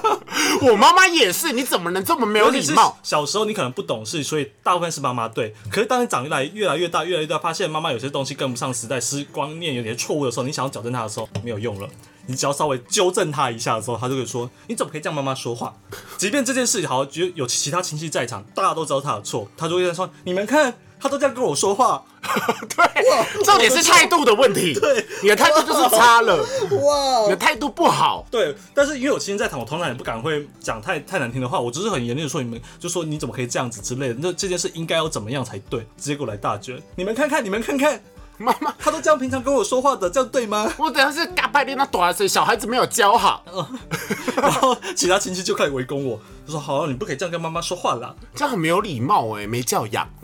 [0.60, 2.98] 我妈妈也是，你怎么能这么没有礼貌？
[3.02, 5.54] 小时候你可能不懂事，所以大部分是妈妈对。
[5.70, 11.88] 可是当你长越来越来越大，越来越大，发现妈妈有些东西跟不上时代，是观念有点错误的时候，你想要矫正她的时候，没有用了。
[12.26, 15.74] 你只要稍微纠正他一下的时候，他就会说：“你怎么可以这样妈妈说话？”
[16.18, 24.74] 即便这件事好，就有其他亲戚在场，大家都知道他的错，他就会说：“你们看，他都这样跟我说话。” 对，重点是态度的问题。
[24.74, 26.36] 对，你的态度就是差了。
[26.82, 28.26] 哇，你的态度不好。
[28.30, 34.16] 对，但是因为我亲戚在场，我通常也不敢会讲太太难听的话，我只是很严厉的说：“你们就说你怎么可以这样子之类的？
[34.18, 36.82] 那这件事应该要怎么样才对？”直接给我来大卷。
[36.96, 38.02] 你们看看，你们看看。
[38.38, 40.70] 妈妈，他都这样平常跟我说话的，这样对吗？
[40.78, 43.44] 我等下是嘎拜练那短声，小孩子没有教好，
[44.36, 50.08] 然后其他亲戚就开始围攻我，他说：“好，你不可以这样跟妈妈说话啦，这样很没有礼貌哎，没教养。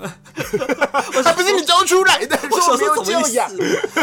[1.24, 3.50] 他不是你教出来的，我说没有教养。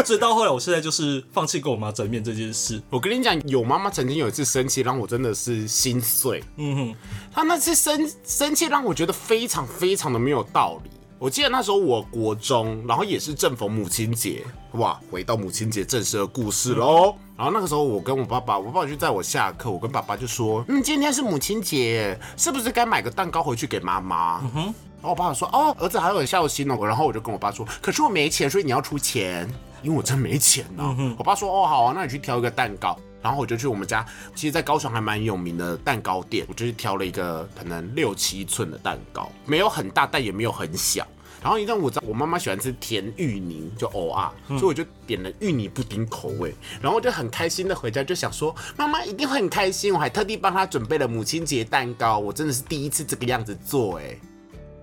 [0.04, 2.80] 所以到后来，我现在就是放弃跟我妈争辩这件事。
[2.90, 6.42] 我跟你讲，有妈妈曾经有一次生气，让我真的是心碎。
[6.56, 6.94] 嗯哼，
[7.32, 10.90] 她那次生生气让我觉得非常非常的没有道理。
[11.20, 17.14] 我记得那时候我国中，然后也是正逢母亲节，哇，回到母亲节正式的故事喽。
[17.36, 24.40] 然后那个时候我跟我爸爸，我爸爸就在我下课，我跟爸爸就说，嗯，今天是母亲节，是不是该买个蛋糕回去给妈妈？
[24.44, 24.62] 嗯哼。
[24.62, 26.78] 然后我爸爸说，哦，儿子还有孝心哦。
[26.86, 29.46] 然后我就跟我爸说，可是我没钱，所以你要出钱，
[29.82, 31.14] 因为我真没钱呢。
[31.18, 32.98] 我爸说，哦，好啊，那你去挑一个蛋糕。
[33.22, 34.04] 然后我就去我们家，
[34.34, 41.06] 其实，在高雄还蛮有名的蛋糕店，我就去挑了一个可能六七寸的蛋糕，没有很大，但也没有很小。
[41.42, 46.54] 然后因为我知道我妈妈喜欢吃甜芋泥，就偶尔，所以我就点了芋泥布丁口味。
[46.82, 54.18] 然后我就很开心的回家，就想说妈妈一定会很开心，我还特地帮她准备了母亲节蛋糕，我真的是第一次这个样子做，哎。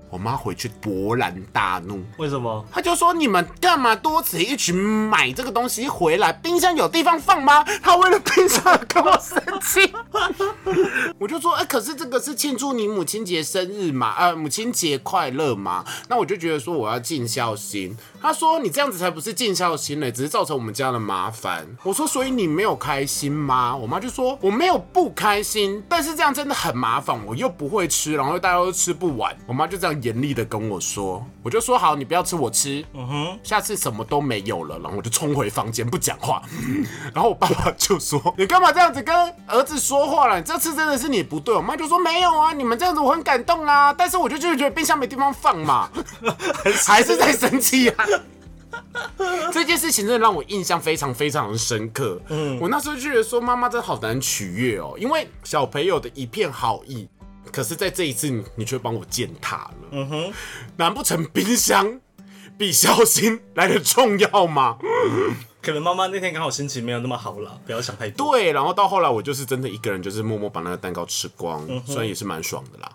[0.10, 2.65] 我妈回去勃然大怒，为什么？
[2.72, 6.32] 她就说：“你们干嘛多此一举买这个东西回来？
[6.32, 9.93] 冰箱有地方放吗？” 她为了冰箱跟我生气，
[11.20, 14.15] 我就说：“哎，可是这个是庆祝你母亲节生日嘛？
[14.17, 15.84] 呃，母亲节快乐嘛？
[16.08, 32.84] 那我就觉得说我要尽孝心。”她说：“你这样子才不是尽孝心呢，只是造成我们家的麻烦。”我说：“所以你没有开心吗？”我妈就说：“我没有不开心，但是这样真的很麻烦，我又不会吃，然后大家都吃不完。”我妈就这样严厉的跟我说：“我就说好，你不要吃，我吃。
[32.93, 36.41] 嗯哼，下次什么都没有了。”然后我就冲回房间不讲话。
[37.13, 39.15] 然后我爸爸就说：“你干嘛这样子跟
[39.46, 40.41] 儿子说话了？
[40.41, 45.89] 这次真的是你不对。”我妈就说：“没有啊，你们这样子我很感动啊，但是我就就是觉得冰箱没地方放嘛，
[46.88, 48.06] 还是在生气啊。”
[49.52, 52.22] 这件事情真的让我印象非常非常的深刻。
[52.30, 57.08] 嗯，我那时候就觉得说，妈妈真的好难取悦哦，因为小朋友的一片好意，
[57.52, 59.74] 可是在这一次你却帮我践踏了。
[59.92, 60.34] 嗯哼，
[60.78, 62.00] 难不成冰箱
[62.58, 64.78] 比孝心来的重要吗？
[65.62, 68.32] 可能妈妈那天刚好心情没有那么好了，不要想太多。
[68.32, 72.92] 对，然后到后来我就是真的一个人，就是默默把那个蛋糕吃光，虽然也是蛮爽的啦。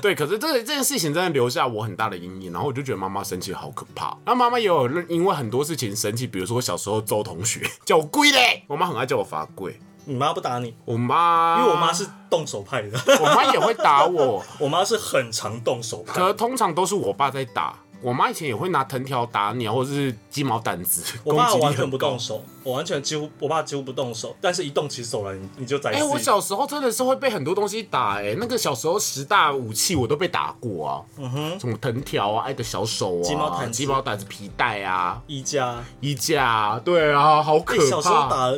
[0.00, 4.16] 对，可是这这件事情真的留下我很大的阴影，然后我就觉得妈妈生气好可怕。
[4.24, 9.78] 那妈妈也有因为很多事情生气，比如说我小时候周同学叫我跪嘞，我妈很爱叫我罚跪。
[10.10, 10.74] 你妈不打你？
[10.84, 14.42] 我妈，因为我妈是动手派的， 我妈也会打我。
[14.58, 17.76] 我妈是很常动手派，可通常都是我爸在打。
[18.02, 21.04] 我妈以前也会拿藤条打你，或者是鸡毛掸子。
[21.22, 25.90] 我爸完全不动手，我完全几乎，我爸几乎不动手，但是一动起手来，你你就在。
[25.90, 31.02] 哎，我小时候真的是会被很多东西打，哎，那个小时候十大武器我都被打过啊。
[31.18, 37.84] 嗯哼，什么藤条啊，爱的小手啊，鸡毛掸鸡毛掸子皮带啊，衣架衣架，对啊，好可怕。
[37.84, 38.50] 小时候打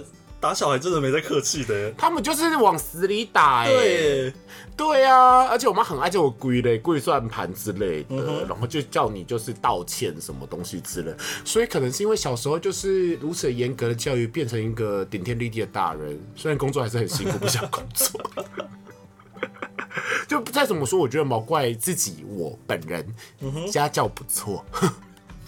[0.43, 3.69] 打小孩真的没在客气的，他们就是往死里打，哎。
[3.69, 4.33] 对。
[4.75, 11.15] 对啊，而且我妈很爱叫我跪嘞，跪算盘之类的，然后就叫你就是道歉什么东西之类。
[11.45, 16.19] 所以可能是因为小时候就是如此严格的教育，变成一个顶天立地的大人。
[16.35, 18.21] 虽然工作还是很辛苦，不想工作。
[20.27, 23.07] 就再怎么说，我觉得毛怪自己我本人
[23.71, 24.65] 家教不错。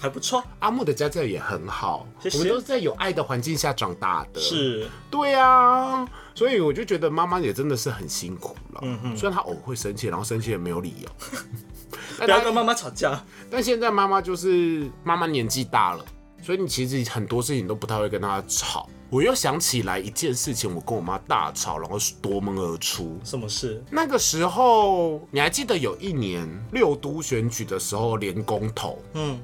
[0.05, 4.39] 还不错，阿木的家教也很好，我们都是在有爱的环境下长大的。
[4.39, 8.81] 是，对啊，所以我就觉得妈妈也真的是很辛苦了。
[8.83, 11.09] 嗯哼，虽然她偶尔会生气，然后生气也没有理由，
[12.23, 13.19] 不要跟妈妈吵架。
[13.51, 16.05] 但现在妈妈就是妈妈年纪大了，
[16.43, 18.87] 所以你其实很多事情都不太会跟她吵。
[19.09, 23.19] 我又想起来一件事情，我跟我妈大吵，然后夺门而出。
[23.25, 23.83] 什么事？
[23.91, 28.99] 那个时候你还记得有一年六都选举的时候连公投？
[29.15, 29.41] 嗯。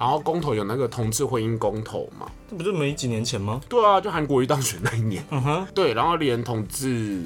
[0.00, 2.26] 然后公投有那个同志婚姻公投嘛？
[2.48, 3.60] 这不是没几年前吗？
[3.68, 5.22] 对啊，就韩国瑜当选那一年。
[5.30, 5.66] 嗯哼。
[5.74, 7.22] 对，然后连同志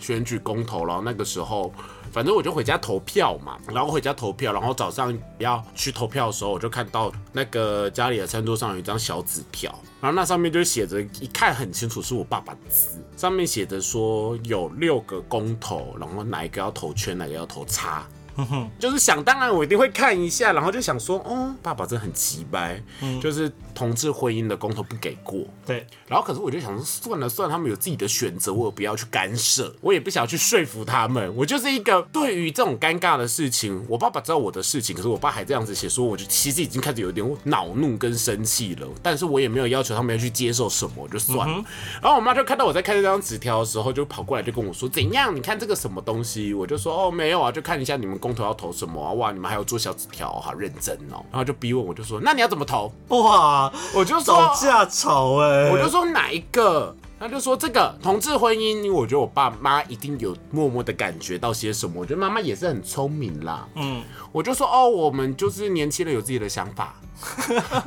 [0.00, 1.72] 选举公投，然后那个时候，
[2.10, 3.56] 反正我就回家投票嘛。
[3.72, 18.04] 然后回家投票，然后早上要去投票的时候，我就看到那个家里的餐桌上有一张小纸条，然后那上面就写着，一看很清楚是我爸爸的字，上面写着说有六个公投，然后哪一个要投圈，哪个要投叉。
[18.78, 22.82] 就是想当然我一定会看一下，然后就想说，哦，爸爸真的很奇掰，
[23.20, 25.44] 就是同志婚姻的公投不给过。
[25.64, 31.32] 对，然后可是我就想说，算了算了，他们有自己的选择，我不要去干涉，我也不想要去说服他们。
[31.36, 41.62] 我就是一个对于这种尴尬的事情，我爸爸知道我的事情，可是我爸还这样子写，说我就其实已经开始有点恼怒跟生气了，但是我也没有要求他们要去接受什么，就算了。
[42.00, 45.34] 然后我妈就看到我在看这张纸条的时候，就跑过来就跟我说：“怎样？
[45.34, 49.12] 你看这个什么东西？”我就说：“哦，没有啊，就看一下你们公投要投什么啊！
[49.12, 56.94] 哇，你们还要做小纸条，好认真哦。”然后就逼问，我就说：“那你要怎么投？”哇，我就吵架吵哎，我就说哪一个？
[57.18, 61.94] 他就说这个同志婚姻，我觉得我爸妈一定有默默的感觉到些什么。
[61.96, 63.66] 我觉得妈妈也是很聪明啦。
[63.74, 64.02] 嗯，
[64.32, 66.94] 我就说哦，我们就是年轻人有自己的想法。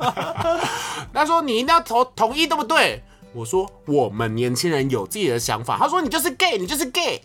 [1.13, 3.03] 他说你一定要同同意，对不对？
[3.31, 5.77] 我说我们年轻人有自己的想法。
[5.77, 7.21] 他说你就是 gay，你就是 gay。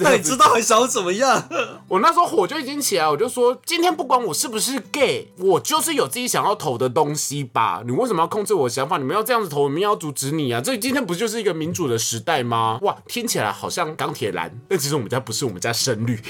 [0.00, 1.48] 那你知道还想怎么样？
[1.88, 7.82] 我那时候火就已经起来，我就说今天不管我是不是 gay，我就是有自己想要投的东西吧。
[7.84, 8.98] 你为什么要控制我的想法？
[8.98, 10.60] 你们要这样子投，我们要阻止你啊！
[10.60, 12.78] 这今天不就是一个民主的时代吗？
[12.82, 16.20] 哇，听起来好像钢铁蓝，但其实我们家不是，我们家深绿。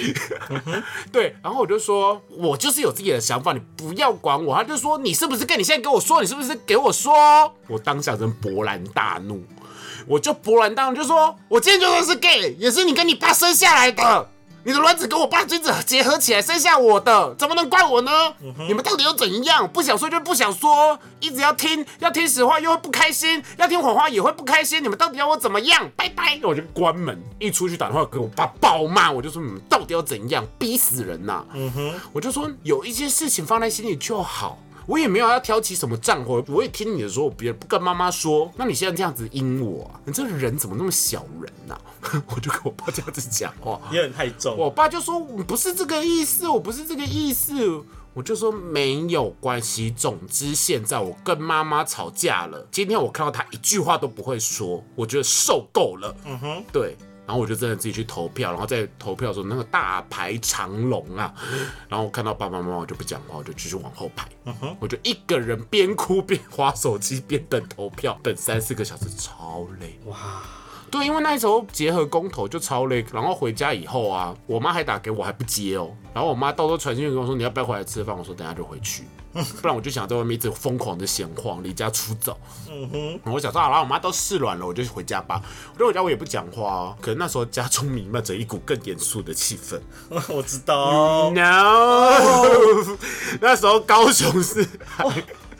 [1.11, 4.55] 对，然后我就说，我就是有自己的想法，你不要管我。
[4.55, 5.57] 他就说，你是不是 gay？
[5.57, 7.13] 你现在给我说，你是不是给我说？
[7.69, 9.43] 我当下真勃然大怒。
[10.07, 14.29] 我就勃然大怒，就说：“我今天就算是 gay，也是你跟你爸生下来的。
[14.63, 18.11] 你的卵子跟我爸精子结合起来生下我的，怎么能怪我呢？
[18.69, 19.67] 你们到底又怎样？
[19.67, 24.83] 不想说就不想说，一直要听，要听实话又会不开心，要听谎话也会不开心。
[24.83, 25.91] 你们到底要我怎么样？
[25.97, 26.39] 拜拜！
[26.43, 30.45] 我就关门，一出去打电话给我爸暴骂，我就说你们到底要怎样？
[30.59, 31.43] 逼死人呐！
[31.55, 34.59] 嗯哼，我就说有一些事情放在心里就好。”
[34.91, 38.51] 我也没有要挑起什么战火，我也听你的说，我别不跟妈妈说。
[38.57, 41.78] 那你现在这样子阴我，你这个人怎么那么小人呐？
[42.34, 44.57] 我就跟我爸这样子讲话，有点太重。
[44.57, 47.80] 我爸就说不是这个意思，我不是这个意思。
[48.12, 49.93] 我就说没有关系。
[49.93, 56.12] 总之现在我跟妈妈吵架了，今天我看到她一句话都不会说，我觉得受够了。
[56.24, 56.97] 嗯哼，对。
[57.31, 61.33] 然后我就真的自己去投票，然后在投票的时候那个大排长龙啊，
[61.89, 64.26] 然后我看到爸爸妈妈我就不讲话，我就继续往后排，
[64.81, 70.43] 我就一个人边哭边划手机边等投票，等三四个小时超累哇！
[70.91, 79.05] 对，因为那时候结合公投就超累，然后回家以后啊，我妈还打给我还不接哦，然后我妈到时候传讯息跟我说你要不要回来吃饭，我说等下就回去。
[79.33, 82.37] 不然我就想在外面一直疯狂的闲晃，离家出走。
[82.68, 85.41] 嗯哼，我想说好了，我妈都试软了，我就回家吧。
[85.78, 89.81] 我回家我也不讲话哦，可能那时候家中弥漫着一股更严肃的气氛。
[90.28, 91.31] 我知道。
[91.31, 92.97] No，
[93.41, 94.66] 那时候高雄是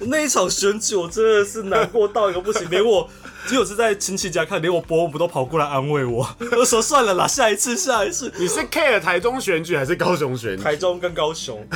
[0.01, 3.09] 那一场选举，我真的是难过到一个不行，连我。
[3.47, 6.29] 只有是在亲戚家看，连我伯母都跑过来安慰我。
[6.59, 8.31] 我说算了啦，下一次，下一次。
[8.37, 10.63] 你是 care 台中选举还是高雄选举？
[10.63, 11.67] 台中跟高雄。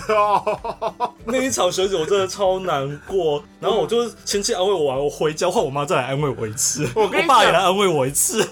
[1.24, 3.42] 那一场选举我真的超难过。
[3.60, 6.86] 然后我就亲戚安慰我完，我回家换我妈再来安慰我一次。
[6.94, 8.46] 我爸也来安慰我一次。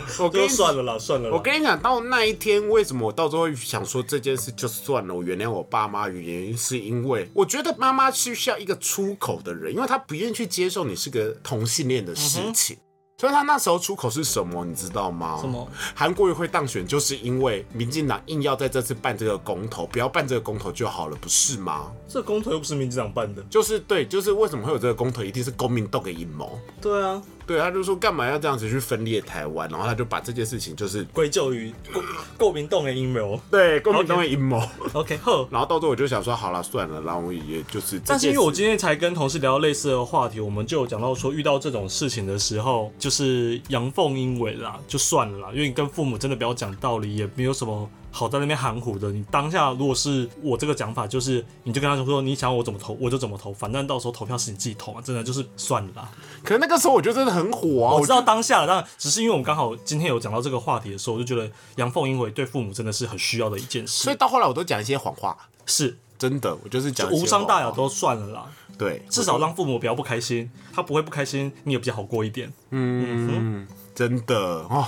[0.20, 1.30] 我跟你算了啦，算了。
[1.30, 12.76] 我跟你讲，到那一天，为什么我到最后想说这件事就算了，我原谅我爸妈，原因是因为我觉得妈妈是需要一个出口的人，因为她不愿意去接受你是个同性恋的事情。
[13.18, 15.38] 所以他那时候出口是什么，你知道吗？
[15.40, 15.70] 什么？
[15.94, 21.92] 韩国瑜会当选，就是因为民进党硬要在这次办这个公投，不要办这个公投就好了，不是吗？
[22.08, 26.58] 这公投又不是民进党办的，就是对，就是为什么会有这个公投，一定是公民斗的阴谋。
[26.80, 27.22] 对啊。
[27.46, 32.02] 对，他就说干嘛要这样子去分裂台湾，然后他就把这件事情就是归咎于共
[32.38, 33.40] 共民党的阴谋。
[33.50, 34.62] 对，过民党的阴谋。
[34.92, 35.46] OK，呵。
[35.50, 38.00] 然后到最后我就想说，好了，算了，然后也就是。
[38.06, 47.88] 但是因为我今天才跟同事聊到类似的话题，我们就有讲到说，遇到这种事情的时候，就是阳奉阴违啦，就算了啦，因为你跟父母真的不要讲道理，也没有什么。
[48.14, 56.10] 好在那边含糊的，你当下如果是我这个讲法，就是你就跟他说说，你想我怎么投我就怎么投，反正到时候投票是你自己投啊，真的就是算了啦。
[56.44, 57.94] 可是那个时候我觉得真的很火啊！
[57.94, 64.04] 我知道当下，但只是因为我们刚好今天有讲到这个话题的时候，我就觉得阳奉阴违对父母真的是很需要的一件事。
[64.04, 68.46] 所以到后来我都讲一些谎话，是真的，我就是讲无伤大雅都算了啦。
[68.78, 72.52] 对，至少让父母不要不开心，他不会不开心，你也比较好过一点。
[72.70, 74.86] 嗯，真的哦，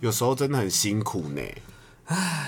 [0.00, 1.42] 有时候真的很辛苦呢。
[2.10, 2.46] 唉。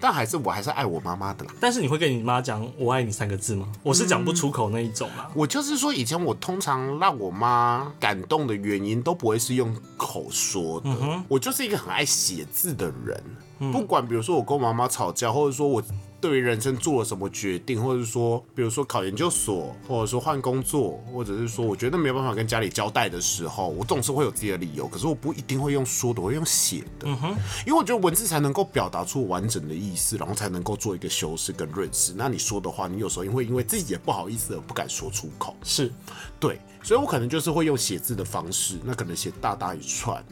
[0.00, 1.54] 但还是我还是爱我妈妈的啦。
[1.58, 3.66] 但是你会跟你妈讲“我爱你”三个字吗？
[3.82, 5.30] 我是讲不出口那一种啦。
[5.32, 10.90] 我就是说，以前我通常让我妈感动的原因都不会是用口说的。
[11.26, 13.72] 我就是一个很爱写字的人。
[13.72, 15.82] 不管比如说我跟我妈妈吵架，或者说我。
[16.24, 24.88] 对于人生做了什么决定，或者是说，比如说考研究所，或者说换工作，或者是说我觉得没有办法跟家里交代的时候，我总是会有自己的理由。
[24.88, 27.06] 可是我不一定会用说的，我会用写的。
[27.06, 32.14] 嗯哼，因为我觉得文字才能够表达出完整的意思，然后才能够做一个修饰跟润饰。
[32.16, 35.54] 那你说的话，你有时候会因为自己也不好意思而不敢说出口。
[35.62, 35.92] 是，
[36.40, 40.24] 对，所以我可能就是会用写字的方式，那可能写大大一串。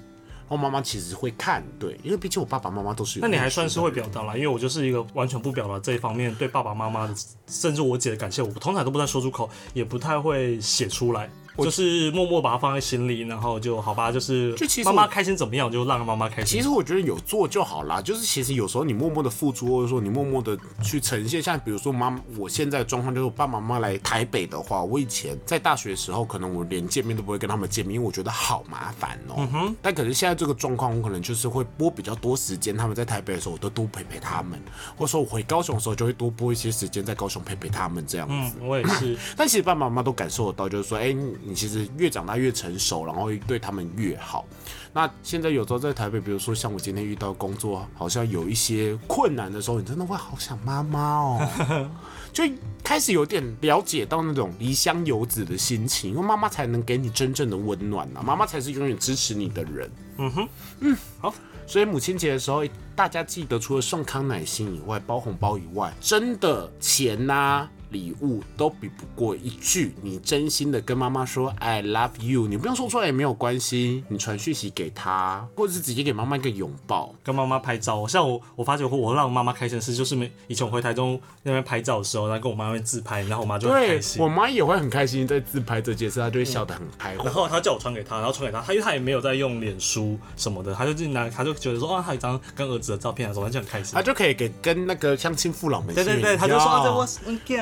[0.53, 3.21] 我妈妈其实会看，对，因为毕竟我爸爸妈妈都是。
[3.21, 7.15] 那你还算是会表达啦，因为我就是一个完全不表达这一方面对爸爸妈妈的，
[7.47, 11.31] 甚至我姐的感谢，我通常都不太说出口，也不太会写出来。
[11.59, 16.59] 就是默默把它放在心里，然后就好吧，就是妈妈开心怎么样，就让妈妈开心。
[16.59, 29.35] 其实我觉得有做就好啦，就是其实有时候你默默的付出，或者说你默默的去呈现，像比如说妈，我现在状况就是我爸爸妈妈来台北的话，我以前在大学的时候，可能我连见面都不会跟他们见面，因为我觉得好麻烦哦。
[29.39, 29.77] 嗯哼。
[29.83, 34.61] 但可是现在这个状况，我可能就是会拨比较多时间，他们在台北的时候，我都多陪陪他们，
[34.97, 38.57] 或者说我回高雄的时候，就会多拨一些时间在高雄陪陪他们这样子。
[38.61, 39.17] 嗯，我也是。
[39.37, 42.23] 但其实爸爸妈妈都感受得到，就是说，哎，你其实越长。
[42.23, 44.47] 大越成熟，然后对他们越好。
[44.93, 51.91] 那现在有时候在台北，比如说像我今天遇到工作好像有一些困难的时候，你真的会好想妈妈哦，
[52.33, 52.45] 就
[52.85, 59.91] 开始有点了解到那种离乡游子的心情，因为妈妈才能给你真正的温暖啊，妈妈才是永远支持你的人。
[60.19, 61.35] 嗯哼，嗯，好。
[61.67, 62.65] 所以母亲节的时候，
[62.95, 67.69] 大家记得除了送康乃馨以外，包红包以外，真的钱呐。
[67.93, 78.07] 礼物都比不过一句你真心的跟妈妈说 I love you，你不用说出来也没有关系，你传讯息给她，或者是直接给妈妈一个拥抱，跟妈妈拍照。
[78.07, 84.23] 像我，我发觉我让妈妈开心的事，就是没以前我回台中那边拍照的时候，然后跟我妈妈自拍，然后我妈就很开心。
[84.23, 87.15] 我妈也会很开心在自拍这件事，她就会笑得很开。
[87.15, 93.95] 然后她叫我传给她，然后传给她，她因为她也没有在用脸书什么的，她就进来，她就觉得说啊，她有一张跟儿子的照片啊，什么就很开心。
[93.95, 96.93] 她就可以给跟那个相亲父老们对对对，她就说啊，这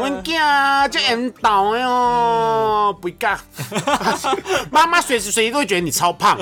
[0.01, 0.39] 我我。
[0.39, 3.39] 啊，就引导哟，不干。
[4.71, 6.39] 妈妈随时随地都会觉得你超胖。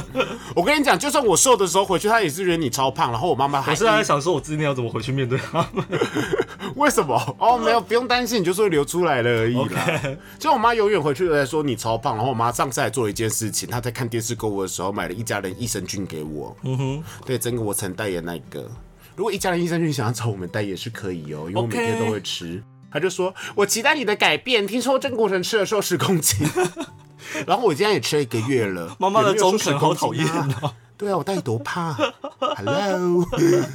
[0.55, 3.11] 我跟你讲，就算我瘦的时候回去，她也是觉得你超胖。
[3.11, 5.85] 然后我妈妈还是在想说，我今天要怎么回去面对他们？
[6.77, 7.37] 为什么？
[7.39, 10.01] 哦，没有，不用担心，你就是会流出来了而已啦。
[10.39, 12.15] 就我妈永远回去都在说你超胖。
[12.17, 16.57] 然后我妈上次还做了一件事情，她在看电视购物的时候买了一家人益生菌给我。
[16.63, 18.71] 嗯哼，对，整个我曾代言那个。
[19.17, 22.63] 如果一家人益生菌想要找我们代言是可以哦，因为我每天都会吃。
[22.91, 24.67] 他就说：“我期待你的改变。
[24.67, 26.47] 听说郑国成吃了瘦十公斤，
[27.47, 28.97] 然后我今天也吃了一个月了。
[28.99, 30.75] 妈妈的忠诚好讨厌啊！
[30.99, 31.95] 对啊，我到底多胖？
[32.57, 33.25] Hello，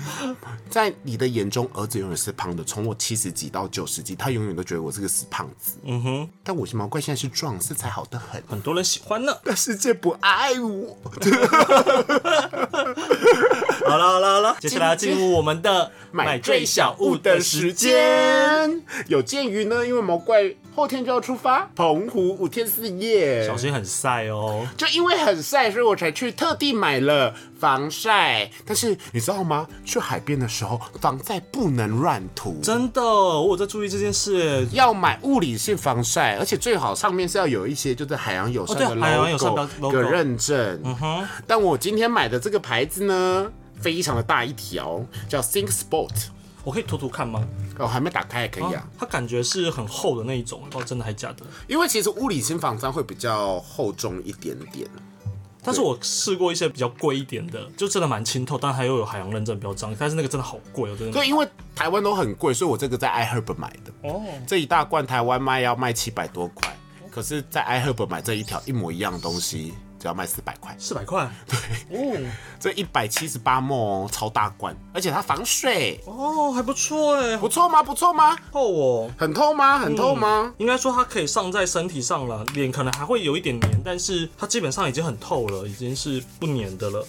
[0.69, 2.61] 在你的眼中，儿子永远是胖的。
[2.65, 5.77] 从我七十几到九十几，他永远都觉得我是个死胖子。
[5.85, 9.33] 嗯哼，但我是毛怪现在是壮，身材好的很，很多人喜欢呢。
[9.45, 10.97] 但世界不爱我。
[13.85, 18.83] 好了好了好了，接下来进入我们的买最小物的时间。
[19.07, 24.67] 有鉴于呢，因为毛怪后天就要出发澎湖五天四夜，小心很晒哦。
[24.75, 27.12] 就因为很晒，所以我才去特地买了
[27.59, 28.49] 防晒。
[28.65, 29.67] 但是你知道吗？
[29.83, 32.59] 去海边的时候，防晒不能乱涂。
[32.61, 34.67] 真的，我有在注意这件事。
[34.71, 40.81] 要买物理性防晒，而且最好上面是要有一些就是海洋友善的 logo 的认证。
[40.83, 41.27] 嗯哼。
[41.45, 43.51] 但我今天买的这个牌子呢？
[43.81, 46.27] 非常的大一条，叫 Think Sport，
[46.63, 47.45] 我可以涂涂看吗？
[47.77, 48.87] 哦，还没打开也可以啊。
[48.97, 51.45] 它感觉是很厚的那一种，哦，真的还假的？
[51.67, 54.87] 因为其实物理性防晒会比较厚重一点点，
[55.63, 61.13] 但是我试过一些比较贵一点的，就真的蛮清透，但它又有海洋认证标章，但是那个真的好贵哦，真的。
[61.13, 66.75] 对，因为台湾都很贵，所以我这个在 iHerb 买的，哦，这一大罐台湾卖要卖七百多块，
[67.09, 69.73] 可是在 iHerb 买这一条一模一样的东西。
[70.03, 72.19] 只要卖四百块，四百块，对，哦，
[72.59, 77.81] 这一百七十八沫超大罐，而且它防水，哦，还不错哎，不错吗？
[77.81, 78.35] 不错吗？
[78.51, 79.79] 透哦，很透吗？
[79.79, 80.53] 很透吗？
[80.57, 87.07] 应该说它可以上在身体上了，脸可能还会有一点黏，但是它基本上已经很透了，已经是不黏的了，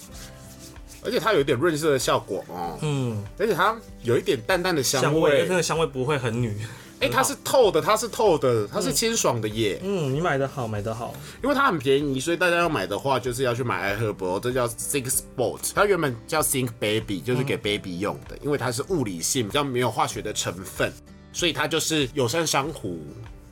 [1.03, 6.57] 而且它有一点润色的效果哦，嗯，而且它有一点淡淡的香味，那个香味不会很女。
[7.01, 9.79] 哎，它是透的，它是透的，它是清爽的耶。
[9.83, 20.91] 嗯，你买的好，买的好，因为它很便宜，所以大家要买的话，就是要去买爱赫博，这叫 Think Sport，它原本叫 Think Baby，就是给 baby 用的，因为它是物理性，比较没有化学的成分，
[21.33, 22.97] 所以它就是友善珊瑚，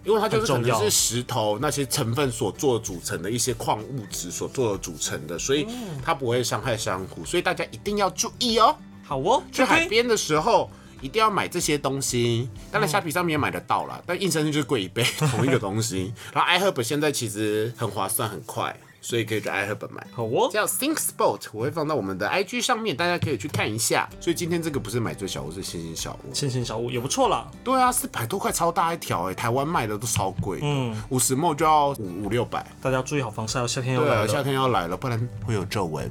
[0.06, 5.68] 因为它就是可能是石头那些成分所做组成的一些矿物质所做的组成的，所以
[6.02, 8.74] 它不会伤害珊瑚，所以大家一定要注意哦。
[9.04, 10.72] 好哦，去海边的时候。
[11.04, 16.14] 一定要买这些东西，当然虾皮上面也买得到啦，但硬生生就是贵一倍 同一个东西。
[16.34, 20.02] 然后 iHerb 现在其实很划算，很快，所以可以去爱河本买。
[20.14, 24.10] 好哦，叫 Think Spot，我会放到我们的 IG 上面，大家可以去看一下。
[24.22, 26.34] 所以今天这个不是买最小屋，是星星小屋。
[26.34, 27.46] 星星小屋也不错啦。
[27.64, 30.60] 对啊，四百多块超大一条哎，台湾卖的都超贵。
[30.62, 32.66] 嗯，五十墨就要五五六百。
[32.82, 34.28] 大家注意好防晒，夏天要来了。
[34.28, 36.10] 夏天要来了，不然会有皱纹。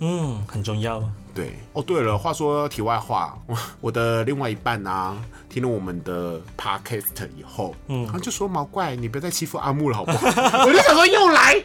[0.00, 1.00] 嗯，很重要。
[1.34, 5.16] 对哦，对了，话说题外话，我我的另外一半啊，
[5.48, 10.18] 听了我们的 podcast 以后，嗯，他就说毛怪，你不要再欺负阿木了，好不好？
[10.66, 11.62] 我就想说又来，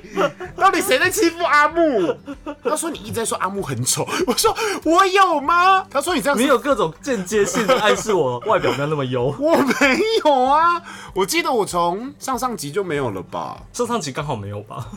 [0.55, 2.15] 到底谁在欺负阿木？
[2.63, 4.55] 他说你一直在说阿木很丑，我说
[4.85, 5.85] 我有吗？
[5.89, 10.81] 他说你这样，你有各种间接性的暗示我外表没有那么优，我没有啊，
[11.13, 13.61] 我记得我从上上集就没有了吧？
[13.73, 14.87] 上上集刚好没有吧？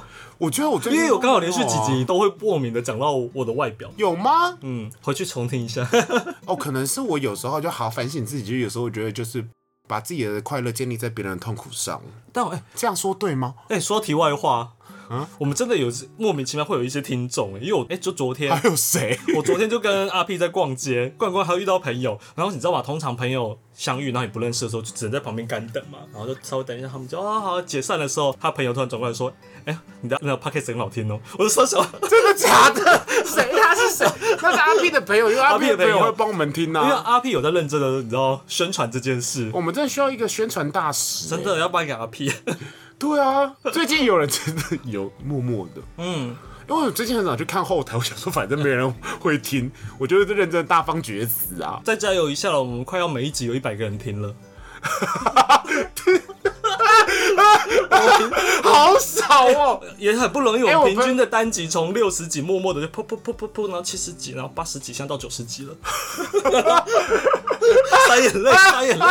[0.40, 4.56] 我觉得我因为我刚好连续几集都会莫名的讲到我的外表，有吗？
[4.62, 5.86] 嗯，回去重听一下。
[6.46, 9.46] 哦，可能是我有时候就好反省自己，就有时候我觉得就是
[9.86, 12.00] 把自己的快乐建立在别人的痛苦上。
[12.32, 13.54] 但我哎，这样说对吗？
[13.68, 14.72] 哎，说题外话。
[15.10, 19.18] 嗯，我们真的有莫名其妙会有一些听众，因为我哎，就昨天还有谁？
[19.36, 22.80] 我昨天就跟阿 P 在逛街，逛逛还遇到朋友，然后你知道吗？
[22.80, 29.32] 通常朋友相遇，然后你不认识的时候，就只能在旁边干等嘛，然后就稍微等一下，他们就啊好解散的时候，他朋友突然转过来说，
[29.64, 31.84] 哎，你的那个 Podcast 很好听哦，我就说什么？
[32.08, 33.04] 真的假的？
[33.24, 33.50] 谁？
[33.60, 34.06] 他是谁？
[34.40, 42.32] 那是阿 P 的朋友，因为阿 P 的朋友会帮我们听啊，因为阿 P 有在认真的，你知道宣传这件事，我们真的需要一个宣传大使，真的要颁给阿 P。
[43.00, 46.36] 对啊，最近有人真的有默默的，嗯，
[46.68, 51.80] 因为我最近很少去看后台，我想说反正没人会听， 我就认真大方厥词啊！
[51.82, 54.34] 再加油一下了，我们快要每一集有一百个人听了，
[58.62, 60.62] 好少哦，也很不容易。
[60.62, 65.74] 我平均的单集从六十几默默的就噗噗噗噗噗，然后七十几，然后八十几，现在到九十几了，
[68.08, 69.04] 撒眼泪， 擦眼泪。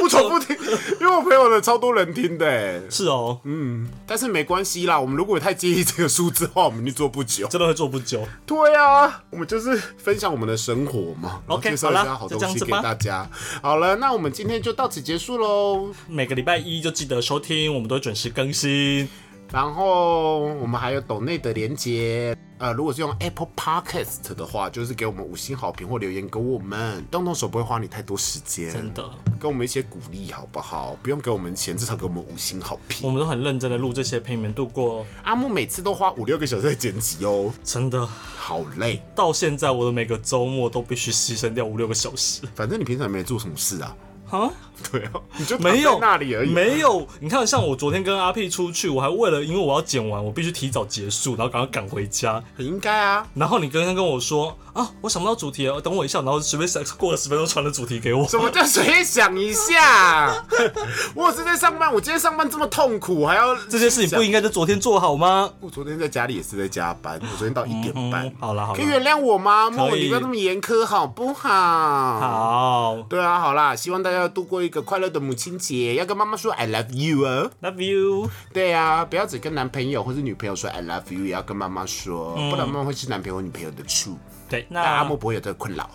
[0.00, 0.56] 不重复听，
[1.00, 8.26] 因为我朋友的超多人听的，是哦，嗯，但是没关系啦，我们如果太介意这个数字的话，我们就做不久，真的会做不久。
[8.46, 13.28] 对啊，我们就是分享我们的生活嘛，OK，介绍一下好东西给大家。
[13.60, 15.92] 好了，那我们今天就到此结束喽。
[16.08, 19.08] 每个礼拜一就记得收听，我们都会准时更新。
[19.52, 29.04] 然后我们还有抖内的连接，呃，如果是用 Apple Podcast 的话，就是给我们五星好评或留言给我们，动动手不会花你太多时间，真的，
[29.38, 30.96] 给我们一些鼓励好不好？
[31.02, 33.06] 不用给我们钱，至少给我们五星好评。
[33.06, 35.04] 我们都很认真的录这些，陪你们度过。
[35.22, 39.02] 阿木每次都花五六个小时在剪辑哦，真的好累。
[39.14, 42.40] 到现在我的每个周末都必须牺牲掉五六个小时。
[42.54, 43.94] 反正你平常没做什么事啊。
[44.32, 44.50] 啊，
[44.90, 46.50] 对啊，你就没有那里而已。
[46.50, 52.42] 没有，你看，像我昨天跟阿 P 出去，我还为了因为我要剪完，我必须提早结束，然后赶快赶回家。
[52.56, 53.26] 很应该啊。
[53.34, 58.26] 然后你刚刚跟我说啊，我想不到主题了，等我一下，然后随便想 过了十分钟传了主题给我。
[58.26, 60.34] 什么叫随便想一下？
[61.14, 65.50] 我是在上班，我今天上班这么痛苦，还要这些事情不应该在昨天做好吗？
[65.60, 68.32] 我昨天在家里也是在加班，我昨天到一点半。
[68.40, 69.68] 好了好了，可以原谅我吗？
[69.68, 72.18] 莫，你不要这么严苛好不好？
[72.18, 72.96] 好。
[73.10, 75.12] 对啊，好啦，希望大家度过一个快乐。
[75.12, 78.30] 的母亲节要跟妈妈说 I love you 啊，love you。
[78.50, 84.18] 对啊，不要只跟男朋友或者女朋友说 I love you，也要跟妈妈说，不然妈妈会吃男朋友女朋友的醋。
[84.48, 85.90] 对，那阿莫不会有这个困扰。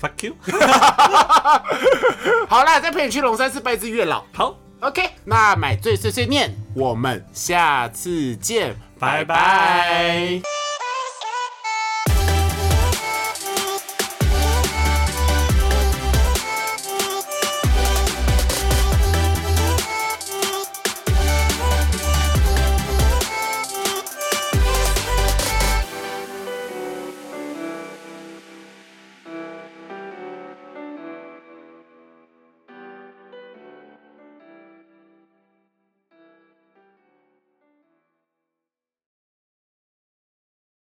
[0.00, 0.34] Fuck you。
[2.48, 4.24] 好啦，再陪你去龙山寺拜一次月老。
[4.32, 5.08] 好，OK。
[5.24, 10.42] 那买醉碎碎念，我们下次见，拜拜。